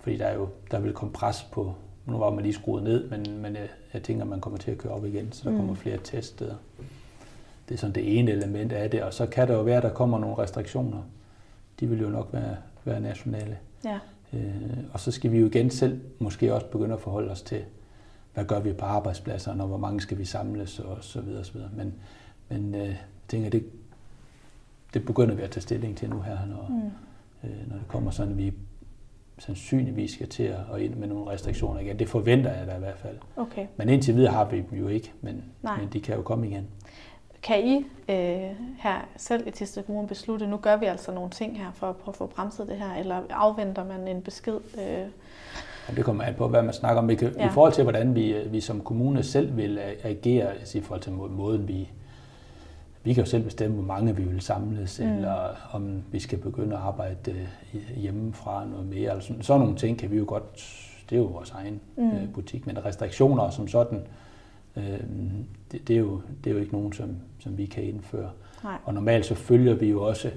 Fordi 0.00 0.16
der, 0.16 0.26
er 0.26 0.34
jo, 0.34 0.48
der 0.70 0.80
vil 0.80 0.92
komme 0.92 1.12
pres 1.12 1.42
på, 1.52 1.74
nu 2.06 2.18
var 2.18 2.30
man 2.30 2.42
lige 2.42 2.54
skruet 2.54 2.82
ned, 2.82 3.10
men, 3.10 3.42
men 3.42 3.56
jeg, 3.56 3.68
jeg 3.94 4.02
tænker, 4.02 4.24
at 4.24 4.28
man 4.28 4.40
kommer 4.40 4.58
til 4.58 4.70
at 4.70 4.78
køre 4.78 4.92
op 4.92 5.04
igen, 5.04 5.32
så 5.32 5.44
der 5.44 5.50
mm. 5.50 5.56
kommer 5.56 5.74
flere 5.74 5.98
teststeder. 6.04 6.54
Det 7.68 7.74
er 7.74 7.78
sådan 7.78 7.94
det 7.94 8.18
ene 8.18 8.30
element 8.30 8.72
af 8.72 8.90
det, 8.90 9.02
og 9.02 9.14
så 9.14 9.26
kan 9.26 9.48
det 9.48 9.54
jo 9.54 9.62
være, 9.62 9.76
at 9.76 9.82
der 9.82 9.92
kommer 9.92 10.18
nogle 10.18 10.38
restriktioner. 10.38 11.02
De 11.80 11.86
vil 11.86 12.00
jo 12.00 12.08
nok 12.08 12.28
være, 12.32 12.56
være 12.84 13.00
nationale. 13.00 13.58
Ja. 13.84 13.98
Øh, 14.32 14.78
og 14.92 15.00
så 15.00 15.10
skal 15.10 15.32
vi 15.32 15.38
jo 15.38 15.46
igen 15.46 15.70
selv 15.70 16.00
måske 16.18 16.54
også 16.54 16.66
begynde 16.66 16.94
at 16.94 17.00
forholde 17.00 17.30
os 17.30 17.42
til, 17.42 17.62
hvad 18.34 18.44
gør 18.44 18.60
vi 18.60 18.72
på 18.72 18.84
arbejdspladserne, 18.84 19.62
og 19.62 19.68
hvor 19.68 19.76
mange 19.76 20.00
skal 20.00 20.18
vi 20.18 20.24
samles, 20.24 20.78
og 20.78 20.96
så 21.00 21.20
videre, 21.20 21.40
og 21.40 21.46
så 21.46 21.52
videre. 21.52 21.70
Men, 21.76 21.94
men 22.48 22.74
øh, 22.74 22.86
jeg 22.86 22.98
tænker, 23.28 23.50
det, 23.50 23.64
det 24.94 25.04
begynder 25.04 25.34
vi 25.34 25.42
at 25.42 25.50
tage 25.50 25.62
stilling 25.62 25.96
til 25.96 26.10
nu 26.10 26.20
her, 26.20 26.38
når, 26.46 26.66
mm. 26.68 27.48
øh, 27.48 27.68
når 27.68 27.76
det 27.76 27.88
kommer 27.88 28.10
sådan, 28.10 28.32
at 28.32 28.38
vi 28.38 28.52
sandsynligvis 29.38 30.12
skal 30.12 30.28
til 30.28 30.42
at 30.72 30.80
ind 30.80 30.94
med 30.94 31.08
nogle 31.08 31.30
restriktioner 31.30 31.80
igen. 31.80 31.98
Det 31.98 32.08
forventer 32.08 32.52
jeg 32.52 32.66
da 32.66 32.76
i 32.76 32.78
hvert 32.78 32.98
fald. 32.98 33.16
Okay. 33.36 33.66
Men 33.76 33.88
indtil 33.88 34.14
videre 34.14 34.32
har 34.32 34.44
vi 34.44 34.56
dem 34.70 34.78
jo 34.78 34.88
ikke, 34.88 35.12
men, 35.20 35.44
men 35.62 35.88
de 35.92 36.00
kan 36.00 36.16
jo 36.16 36.22
komme 36.22 36.48
igen. 36.48 36.66
Kan 37.42 37.66
I 37.66 37.76
øh, 38.08 38.50
her 38.78 39.08
selv 39.16 39.48
i 39.48 39.50
Tisted 39.50 39.82
Kommune 39.82 40.08
beslutte, 40.08 40.46
nu 40.46 40.56
gør 40.56 40.76
vi 40.76 40.86
altså 40.86 41.12
nogle 41.12 41.30
ting 41.30 41.58
her 41.58 41.72
for 41.74 41.90
at 41.90 41.96
prøve 41.96 42.12
at 42.12 42.16
få 42.16 42.26
bremset 42.26 42.68
det 42.68 42.76
her, 42.76 42.94
eller 42.94 43.22
afventer 43.30 43.84
man 43.84 44.08
en 44.08 44.22
besked? 44.22 44.58
Øh? 44.78 45.96
Det 45.96 46.04
kommer 46.04 46.24
an 46.24 46.34
på, 46.34 46.48
hvad 46.48 46.62
man 46.62 46.74
snakker 46.74 47.02
om. 47.02 47.10
ja. 47.10 47.46
I 47.46 47.50
forhold 47.50 47.72
til, 47.72 47.82
hvordan 47.82 48.14
vi, 48.14 48.36
vi 48.46 48.60
som 48.60 48.80
kommune 48.80 49.22
selv 49.22 49.56
vil 49.56 49.78
agere, 50.04 50.52
altså 50.52 50.78
i 50.78 50.80
forhold 50.80 51.02
til 51.02 51.12
måden, 51.12 51.68
vi, 51.68 51.90
vi 53.06 53.14
kan 53.14 53.24
jo 53.24 53.30
selv 53.30 53.42
bestemme, 53.42 53.74
hvor 53.74 53.84
mange 53.84 54.16
vi 54.16 54.22
vil 54.22 54.40
samles, 54.40 55.00
mm. 55.00 55.12
eller 55.16 55.68
om 55.72 56.02
vi 56.12 56.18
skal 56.18 56.38
begynde 56.38 56.76
at 56.76 56.82
arbejde 56.82 57.30
øh, 57.74 57.96
hjemmefra 57.96 58.64
noget 58.64 58.86
mere. 58.86 59.10
Eller 59.10 59.20
sådan, 59.20 59.42
sådan 59.42 59.60
nogle 59.60 59.76
ting 59.76 59.98
kan 59.98 60.10
vi 60.10 60.16
jo 60.16 60.24
godt, 60.28 60.44
det 61.10 61.16
er 61.16 61.20
jo 61.20 61.26
vores 61.26 61.50
egen 61.50 61.80
mm. 61.96 62.10
Øh, 62.10 62.32
butik, 62.34 62.66
men 62.66 62.84
restriktioner 62.84 63.50
som 63.50 63.68
sådan, 63.68 64.02
øh, 64.76 65.00
det, 65.72 65.88
det, 65.88 65.96
er 65.96 66.00
jo, 66.00 66.20
det 66.44 66.50
er 66.50 66.54
jo 66.54 66.60
ikke 66.60 66.72
nogen, 66.72 66.92
som, 66.92 67.16
som 67.38 67.58
vi 67.58 67.66
kan 67.66 67.84
indføre. 67.84 68.30
Nej. 68.64 68.78
Og 68.84 68.94
normalt 68.94 69.26
så 69.26 69.34
følger 69.34 69.74
vi 69.74 69.90
jo 69.90 70.02
også, 70.02 70.30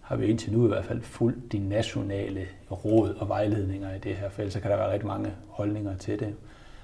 har 0.00 0.16
vi 0.16 0.26
indtil 0.26 0.52
nu 0.52 0.64
i 0.64 0.68
hvert 0.68 0.84
fald 0.84 1.02
fuldt 1.02 1.52
de 1.52 1.58
nationale 1.58 2.46
råd 2.70 3.14
og 3.14 3.28
vejledninger 3.28 3.94
i 3.94 3.98
det 3.98 4.16
her 4.16 4.28
felt, 4.28 4.52
så 4.52 4.60
kan 4.60 4.70
der 4.70 4.76
være 4.76 4.92
rigtig 4.92 5.06
mange 5.06 5.30
holdninger 5.48 5.96
til 5.96 6.20
det. 6.20 6.34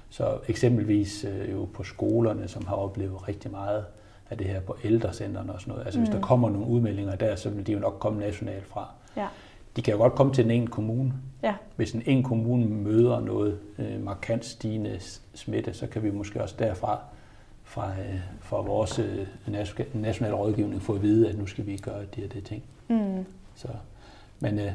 Så 0.09 0.37
eksempelvis 0.47 1.25
jo 1.51 1.67
på 1.73 1.83
skolerne, 1.83 2.47
som 2.47 2.65
har 2.65 2.75
oplevet 2.75 3.27
rigtig 3.27 3.51
meget 3.51 3.85
af 4.33 4.37
det 4.37 4.47
her 4.47 4.59
på 4.59 4.77
ældrecentrene 4.83 5.53
og 5.53 5.61
sådan 5.61 5.71
noget. 5.71 5.85
Altså 5.85 5.99
mm. 5.99 6.03
hvis 6.05 6.11
der 6.11 6.17
mm. 6.17 6.23
kommer 6.23 6.49
nogle 6.49 6.67
udmeldinger 6.67 7.15
der, 7.15 7.35
så 7.35 7.49
vil 7.49 7.67
de 7.67 7.71
jo 7.71 7.79
nok 7.79 7.97
komme 7.99 8.19
nationalt 8.19 8.67
fra. 8.67 8.89
Ja. 9.17 9.27
De 9.75 9.81
kan 9.81 9.93
jo 9.93 9.97
godt 9.97 10.15
komme 10.15 10.33
til 10.33 10.43
den 10.43 10.51
ene 10.51 10.67
kommune. 10.67 11.13
Ja. 11.43 11.53
Hvis 11.75 11.91
en 11.91 12.03
en 12.05 12.23
kommune 12.23 12.65
møder 12.65 13.19
noget 13.19 13.59
øh, 13.79 14.03
markant 14.03 14.45
stigende 14.45 14.99
smitte, 15.33 15.73
så 15.73 15.87
kan 15.87 16.03
vi 16.03 16.11
måske 16.11 16.41
også 16.41 16.55
derfra 16.59 16.99
fra, 17.63 17.89
øh, 17.89 18.19
fra 18.41 18.61
vores 18.61 18.99
øh, 18.99 19.27
nationale 19.93 20.35
rådgivning 20.35 20.81
få 20.81 20.95
at 20.95 21.01
vide, 21.01 21.29
at 21.29 21.37
nu 21.37 21.45
skal 21.45 21.65
vi 21.65 21.77
gøre 21.77 22.05
de 22.15 22.21
her 22.21 22.27
det 22.27 22.43
ting. 22.43 22.63
Mm. 22.87 23.25
Så, 23.55 23.67
men 24.39 24.59
øh, 24.59 24.71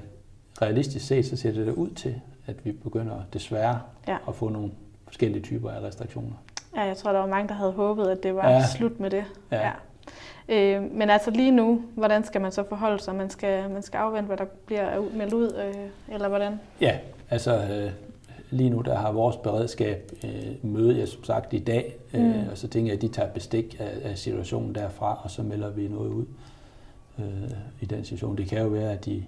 realistisk 0.63 1.07
set, 1.07 1.27
så 1.27 1.37
ser 1.37 1.53
det 1.53 1.67
da 1.67 1.73
ud 1.73 1.91
til, 1.91 2.21
at 2.47 2.65
vi 2.65 2.73
begynder 2.73 3.23
desværre 3.33 3.81
ja. 4.09 4.17
at 4.29 4.35
få 4.35 4.49
nogle 4.49 4.71
forskellige 5.07 5.43
typer 5.43 5.71
af 5.71 5.81
restriktioner. 5.81 6.35
Ja, 6.77 6.83
jeg 6.83 6.97
tror, 6.97 7.13
der 7.13 7.19
var 7.19 7.27
mange, 7.27 7.49
der 7.49 7.55
havde 7.55 7.73
håbet, 7.73 8.07
at 8.07 8.23
det 8.23 8.35
var 8.35 8.51
ja. 8.51 8.67
slut 8.67 9.01
med 9.01 9.11
det. 9.11 9.25
Ja. 9.51 9.61
ja. 9.67 9.73
Øh, 10.49 10.83
men 10.93 11.11
altså 11.11 11.31
lige 11.31 11.51
nu, 11.51 11.83
hvordan 11.95 12.25
skal 12.25 12.41
man 12.41 12.53
så 12.53 12.65
forholde 12.69 12.99
sig? 12.99 13.15
Man 13.15 13.31
skal, 13.31 13.71
man 13.71 13.83
skal 13.83 13.99
afvente, 13.99 14.27
hvad 14.27 14.37
der 14.37 14.45
bliver 14.67 15.03
meldt 15.15 15.33
ud, 15.33 15.53
øh, 15.67 16.15
eller 16.15 16.29
hvordan? 16.29 16.61
Ja, 16.81 16.99
altså 17.31 17.55
øh, 17.55 17.91
lige 18.51 18.71
nu 18.71 18.81
der 18.81 18.95
har 18.95 19.13
vores 19.13 19.37
beredskab 19.37 20.13
øh, 20.25 20.73
møde 20.73 20.99
jeg 20.99 21.09
som 21.09 21.25
sagt 21.25 21.53
i 21.53 21.59
dag, 21.59 21.97
øh, 22.15 22.21
mm. 22.21 22.49
og 22.51 22.59
så 22.59 22.69
tænker 22.69 22.93
jeg, 22.93 22.97
at 22.97 23.03
de 23.03 23.09
tager 23.09 23.29
bestik 23.29 23.77
af, 23.79 24.11
af 24.11 24.19
situationen 24.19 24.75
derfra, 24.75 25.21
og 25.23 25.31
så 25.31 25.43
melder 25.43 25.71
vi 25.71 25.89
noget 25.89 26.11
ud 26.11 26.25
øh, 27.19 27.51
i 27.81 27.87
den 27.87 28.05
situation. 28.05 28.37
Det 28.37 28.49
kan 28.49 28.59
jo 28.59 28.69
være, 28.69 28.93
at 28.93 29.05
de, 29.05 29.25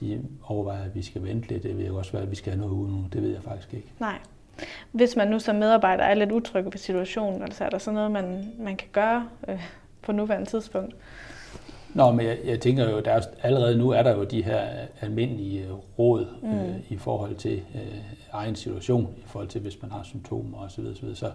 de 0.00 0.22
overvejer, 0.44 0.84
at 0.84 0.94
vi 0.94 1.02
skal 1.02 1.22
vente 1.22 1.48
lidt. 1.48 1.62
Det 1.62 1.78
vil 1.78 1.86
jo 1.86 1.96
også 1.96 2.12
være, 2.12 2.22
at 2.22 2.30
vi 2.30 2.36
skal 2.36 2.52
have 2.52 2.60
noget 2.60 2.72
ud 2.72 2.88
nu. 2.88 3.04
Det 3.12 3.22
ved 3.22 3.30
jeg 3.30 3.42
faktisk 3.42 3.74
ikke. 3.74 3.92
Nej. 4.00 4.18
Hvis 4.94 5.16
man 5.16 5.28
nu 5.28 5.38
som 5.38 5.56
medarbejder 5.56 6.04
er 6.04 6.14
lidt 6.14 6.32
utryg 6.32 6.70
på 6.70 6.78
situationen, 6.78 7.42
altså 7.42 7.64
er 7.64 7.70
der 7.70 7.78
så 7.78 7.90
noget, 7.90 8.10
man, 8.10 8.52
man 8.58 8.76
kan 8.76 8.88
gøre 8.92 9.28
øh, 9.48 9.62
på 10.02 10.12
nuværende 10.12 10.50
tidspunkt? 10.50 10.96
Nå, 11.94 12.12
men 12.12 12.26
jeg, 12.26 12.38
jeg 12.44 12.60
tænker 12.60 12.90
jo, 12.90 13.00
der 13.00 13.12
er, 13.12 13.20
allerede 13.42 13.78
nu 13.78 13.90
er 13.90 14.02
der 14.02 14.16
jo 14.16 14.24
de 14.24 14.42
her 14.42 14.60
almindelige 15.00 15.64
øh, 15.64 15.72
råd 15.98 16.26
mm. 16.42 16.58
øh, 16.58 16.92
i 16.92 16.96
forhold 16.96 17.34
til 17.34 17.62
øh, 17.74 17.98
egen 18.32 18.56
situation, 18.56 19.14
i 19.18 19.22
forhold 19.26 19.48
til 19.48 19.60
hvis 19.60 19.82
man 19.82 19.90
har 19.90 20.02
symptomer 20.02 20.58
osv. 20.58 20.84
Så, 20.94 21.14
så, 21.14 21.32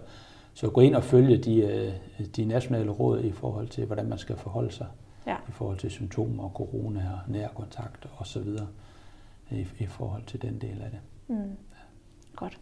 så 0.54 0.70
gå 0.70 0.80
ind 0.80 0.94
og 0.94 1.04
følge 1.04 1.36
de, 1.36 1.60
øh, 1.60 1.92
de 2.36 2.44
nationale 2.44 2.90
råd 2.90 3.20
i 3.20 3.32
forhold 3.32 3.68
til, 3.68 3.84
hvordan 3.84 4.08
man 4.08 4.18
skal 4.18 4.36
forholde 4.36 4.72
sig 4.72 4.86
ja. 5.26 5.36
i 5.48 5.52
forhold 5.52 5.78
til 5.78 5.90
symptomer, 5.90 6.50
corona 6.50 7.10
og 7.12 7.32
nærkontakt 7.32 8.06
osv. 8.18 8.46
I, 9.50 9.66
i 9.78 9.86
forhold 9.86 10.22
til 10.26 10.42
den 10.42 10.58
del 10.58 10.82
af 10.82 10.90
det. 10.90 11.00
Mm. 11.28 11.36
Ja. 11.36 11.82
Godt. 12.36 12.58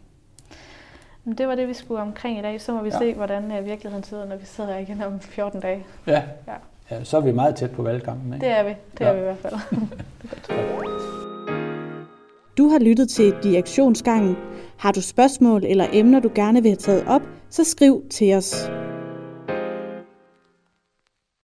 Men 1.23 1.37
det 1.37 1.47
var 1.47 1.55
det, 1.55 1.67
vi 1.67 1.73
skulle 1.73 2.01
omkring 2.01 2.39
i 2.39 2.41
dag. 2.41 2.61
Så 2.61 2.73
må 2.73 2.81
vi 2.81 2.89
ja. 2.89 2.97
se, 2.97 3.13
hvordan 3.13 3.43
uh, 3.43 3.65
virkeligheden 3.65 4.19
ud, 4.19 4.27
når 4.27 4.35
vi 4.35 4.45
sidder 4.45 4.73
her 4.73 4.79
igen 4.79 5.01
om 5.01 5.19
14 5.19 5.61
dage. 5.61 5.85
Ja. 6.07 6.23
ja. 6.47 6.53
ja 6.91 7.03
så 7.03 7.17
er 7.17 7.21
vi 7.21 7.31
meget 7.31 7.55
tæt 7.55 7.71
på 7.71 7.83
valgkampen. 7.83 8.33
Ikke? 8.33 8.45
Det 8.45 8.57
er 8.57 8.63
vi. 8.63 8.69
Det 8.69 9.01
ja. 9.01 9.05
er 9.05 9.13
vi 9.13 9.19
i 9.19 9.23
hvert 9.23 9.37
fald. 9.37 9.55
du 12.57 12.67
har 12.67 12.79
lyttet 12.79 13.09
til 13.09 13.35
Direktionsgangen. 13.43 14.37
Har 14.77 14.91
du 14.91 15.01
spørgsmål 15.01 15.65
eller 15.65 15.87
emner, 15.93 16.19
du 16.19 16.31
gerne 16.35 16.61
vil 16.61 16.71
have 16.71 16.77
taget 16.77 17.03
op, 17.07 17.21
så 17.49 17.63
skriv 17.63 18.03
til 18.09 18.33
os. 18.33 18.78